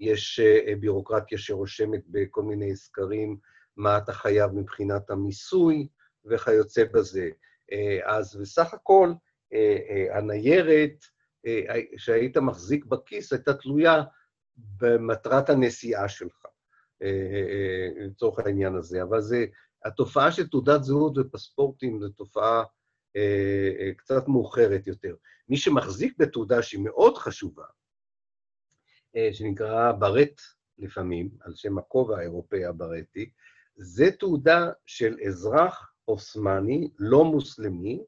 [0.00, 3.36] יש אה, בירוקרטיה שרושמת בכל מיני סקרים
[3.76, 5.88] מה אתה חייב מבחינת המיסוי
[6.24, 7.30] וכיוצא בזה.
[7.72, 9.12] אה, אז בסך הכל,
[10.14, 11.04] הניירת,
[11.46, 14.02] אה, שהיית מחזיק בכיס הייתה תלויה
[14.56, 16.46] במטרת הנסיעה שלך,
[17.96, 19.02] לצורך העניין הזה.
[19.02, 19.46] אבל זה,
[19.84, 22.64] התופעה של תעודת זהות ופספורטים זו תופעה
[23.96, 25.14] קצת מאוחרת יותר.
[25.48, 27.64] מי שמחזיק בתעודה שהיא מאוד חשובה,
[29.32, 30.40] שנקרא ברט
[30.78, 33.30] לפעמים, על שם הכובע האירופאי הברטי,
[33.76, 38.02] זה תעודה של אזרח עות'מאני, לא מוסלמי,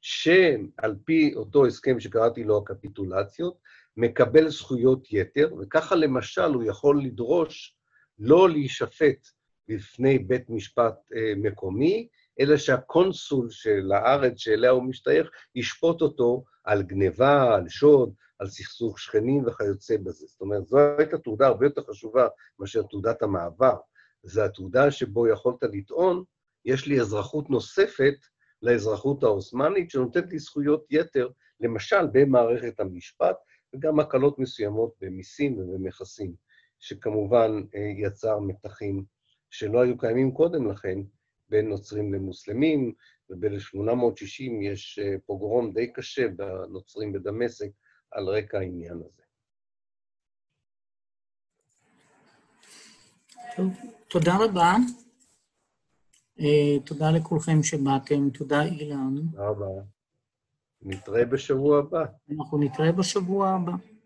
[0.00, 3.58] שעל פי אותו הסכם שקראתי לו הקפיטולציות,
[3.96, 7.76] מקבל זכויות יתר, וככה למשל הוא יכול לדרוש
[8.18, 9.28] לא להישפט
[9.68, 12.08] בפני בית משפט אה, מקומי,
[12.40, 19.00] אלא שהקונסול של הארץ שאליה הוא משתייך ישפוט אותו על גניבה, על שוד, על סכסוך
[19.00, 20.26] שכנים וכיוצא בזה.
[20.26, 23.76] זאת אומרת, זו הייתה תעודה הרבה יותר חשובה מאשר תעודת המעבר.
[24.22, 26.24] זו התעודה שבו יכולת לטעון,
[26.64, 28.14] יש לי אזרחות נוספת
[28.62, 31.28] לאזרחות העות'מאנית, שנותנת לי זכויות יתר,
[31.60, 33.36] למשל במערכת המשפט,
[33.74, 36.34] וגם הקלות מסוימות במיסים ובמכסים,
[36.78, 39.04] שכמובן אה, יצר מתחים
[39.50, 40.98] שלא היו קיימים קודם לכן
[41.48, 42.92] בין נוצרים למוסלמים,
[43.30, 47.68] וב-1860 יש אה, פוגרום די קשה בנוצרים בדמשק
[48.16, 49.22] על רקע העניין הזה.
[53.56, 53.72] טוב,
[54.08, 54.74] תודה רבה.
[56.40, 59.14] אה, תודה לכולכם שבאתם, תודה אילן.
[59.30, 59.66] תודה רבה.
[60.82, 62.04] נתראה בשבוע הבא.
[62.38, 63.72] אנחנו נתראה בשבוע הבא.